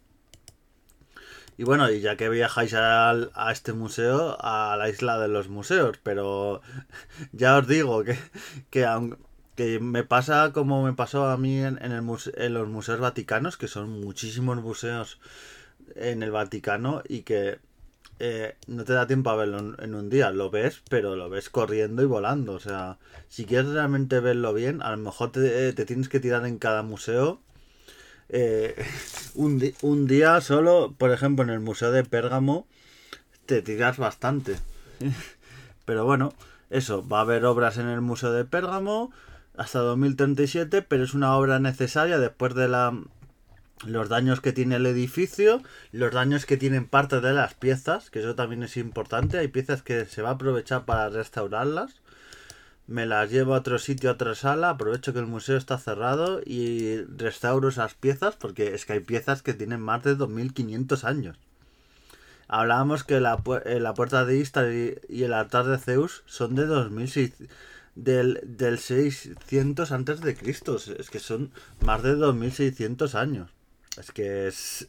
Y 1.58 1.64
bueno, 1.64 1.90
y 1.90 2.00
ya 2.00 2.16
que 2.16 2.28
viajáis 2.30 2.72
a, 2.74 3.10
a 3.10 3.52
este 3.52 3.72
museo, 3.74 4.36
a 4.40 4.76
la 4.78 4.88
isla 4.88 5.18
de 5.18 5.28
los 5.28 5.48
museos, 5.48 5.98
pero 6.02 6.62
ya 7.32 7.58
os 7.58 7.66
digo 7.66 8.04
que, 8.04 8.16
que, 8.70 8.86
que 9.56 9.78
me 9.78 10.04
pasa 10.04 10.52
como 10.52 10.82
me 10.82 10.94
pasó 10.94 11.26
a 11.26 11.36
mí 11.36 11.58
en, 11.62 11.76
el 11.82 12.02
en 12.36 12.54
los 12.54 12.68
museos 12.68 13.00
vaticanos, 13.00 13.58
que 13.58 13.68
son 13.68 14.00
muchísimos 14.00 14.62
museos 14.62 15.18
en 15.96 16.22
el 16.22 16.30
Vaticano 16.30 17.02
y 17.06 17.22
que 17.22 17.58
eh, 18.22 18.54
no 18.66 18.84
te 18.84 18.92
da 18.92 19.06
tiempo 19.06 19.30
a 19.30 19.36
verlo 19.36 19.74
en 19.82 19.94
un 19.94 20.10
día, 20.10 20.30
lo 20.30 20.50
ves, 20.50 20.82
pero 20.90 21.16
lo 21.16 21.30
ves 21.30 21.48
corriendo 21.48 22.02
y 22.02 22.06
volando. 22.06 22.52
O 22.52 22.60
sea, 22.60 22.98
si 23.28 23.46
quieres 23.46 23.70
realmente 23.70 24.20
verlo 24.20 24.52
bien, 24.52 24.82
a 24.82 24.90
lo 24.90 24.98
mejor 24.98 25.32
te, 25.32 25.72
tienes 25.72 26.10
que 26.10 26.20
tirar 26.20 26.46
en 26.46 26.58
cada 26.58 26.82
museo. 26.82 27.40
Eh, 28.28 28.76
un, 29.34 29.72
un, 29.80 30.06
día 30.06 30.40
solo, 30.42 30.94
por 30.98 31.12
ejemplo, 31.12 31.44
en 31.44 31.50
el 31.50 31.60
Museo 31.60 31.92
de 31.92 32.04
Pérgamo, 32.04 32.66
te 33.46 33.62
tiras 33.62 33.96
bastante. 33.96 34.56
pero 35.86 36.04
bueno, 36.04 36.34
eso, 36.68 37.06
va 37.08 37.18
a 37.18 37.22
haber 37.22 37.46
obras 37.46 37.78
en 37.78 37.88
el 37.88 38.02
Museo 38.02 38.32
de 38.32 38.44
Pérgamo 38.44 39.12
hasta 39.56 39.78
2037, 39.78 40.82
pero 40.82 41.04
es 41.04 41.14
una 41.14 41.36
obra 41.36 41.58
necesaria 41.58 42.18
después 42.18 42.54
de 42.54 42.68
la 42.68 42.92
los 43.86 44.08
daños 44.08 44.40
que 44.40 44.52
tiene 44.52 44.76
el 44.76 44.86
edificio, 44.86 45.62
los 45.92 46.12
daños 46.12 46.46
que 46.46 46.56
tienen 46.56 46.86
parte 46.86 47.20
de 47.20 47.32
las 47.32 47.54
piezas, 47.54 48.10
que 48.10 48.20
eso 48.20 48.34
también 48.34 48.62
es 48.62 48.76
importante. 48.76 49.38
Hay 49.38 49.48
piezas 49.48 49.82
que 49.82 50.04
se 50.04 50.22
va 50.22 50.30
a 50.30 50.32
aprovechar 50.32 50.84
para 50.84 51.08
restaurarlas. 51.08 52.00
Me 52.86 53.06
las 53.06 53.30
llevo 53.30 53.54
a 53.54 53.58
otro 53.58 53.78
sitio, 53.78 54.10
a 54.10 54.14
otra 54.14 54.34
sala, 54.34 54.70
aprovecho 54.70 55.12
que 55.12 55.20
el 55.20 55.26
museo 55.26 55.56
está 55.56 55.78
cerrado 55.78 56.40
y 56.44 57.02
restauro 57.16 57.68
esas 57.68 57.94
piezas 57.94 58.36
porque 58.36 58.74
es 58.74 58.84
que 58.84 58.94
hay 58.94 59.00
piezas 59.00 59.42
que 59.42 59.54
tienen 59.54 59.80
más 59.80 60.02
de 60.02 60.16
2500 60.16 61.04
años. 61.04 61.38
Hablábamos 62.48 63.04
que 63.04 63.20
la, 63.20 63.40
eh, 63.64 63.78
la 63.78 63.94
puerta 63.94 64.24
de 64.24 64.36
Istar 64.36 64.66
y, 64.72 65.22
el 65.22 65.32
altar 65.32 65.66
de 65.66 65.78
Zeus 65.78 66.24
son 66.26 66.56
de 66.56 66.66
2600 66.66 67.48
del, 67.94 68.40
del 68.44 68.78
600 68.78 69.92
antes 69.92 70.20
de 70.20 70.34
Cristo, 70.34 70.76
es 70.76 71.10
que 71.10 71.18
son 71.18 71.50
más 71.84 72.02
de 72.02 72.14
2600 72.14 73.14
años. 73.14 73.50
Es 74.00 74.10
que 74.12 74.48
es, 74.48 74.86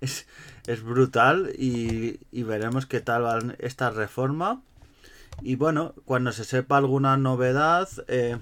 es, 0.66 0.82
brutal 0.82 1.52
y, 1.56 2.18
veremos 2.32 2.86
qué 2.86 3.00
tal 3.00 3.24
va 3.24 3.38
esta 3.58 3.90
reforma. 3.90 4.62
Y 5.42 5.56
bueno, 5.56 5.94
cuando 6.04 6.32
se 6.32 6.44
sepa 6.44 6.76
alguna 6.76 7.16
novedad 7.16 7.88
eh, 8.08 8.38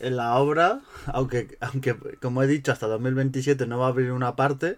en 0.00 0.16
la 0.16 0.36
obra, 0.36 0.80
aunque, 1.06 1.56
aunque 1.60 1.94
como 2.20 2.42
he 2.42 2.46
dicho, 2.46 2.72
hasta 2.72 2.86
2027 2.86 3.66
no 3.66 3.78
va 3.78 3.86
a 3.86 3.88
abrir 3.90 4.12
una 4.12 4.36
parte, 4.36 4.76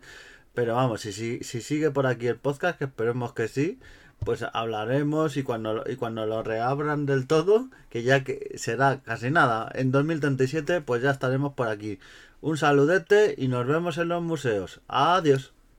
pero 0.54 0.74
vamos, 0.74 1.00
si, 1.00 1.12
si, 1.12 1.42
si 1.42 1.60
sigue 1.60 1.90
por 1.90 2.06
aquí 2.06 2.26
el 2.26 2.36
podcast, 2.36 2.78
que 2.78 2.84
esperemos 2.84 3.32
que 3.32 3.48
sí, 3.48 3.80
pues 4.24 4.44
hablaremos 4.52 5.36
y 5.36 5.42
cuando, 5.42 5.84
y 5.88 5.96
cuando 5.96 6.26
lo 6.26 6.42
reabran 6.42 7.06
del 7.06 7.26
todo, 7.26 7.70
que 7.88 8.02
ya 8.02 8.22
que 8.24 8.54
será 8.56 9.00
casi 9.02 9.30
nada, 9.30 9.70
en 9.74 9.90
2037 9.90 10.82
pues 10.82 11.02
ya 11.02 11.10
estaremos 11.10 11.54
por 11.54 11.68
aquí. 11.68 11.98
Un 12.40 12.56
saludete 12.56 13.34
y 13.36 13.48
nos 13.48 13.66
vemos 13.66 13.98
en 13.98 14.08
los 14.08 14.22
museos. 14.22 14.80
Adiós. 14.88 15.52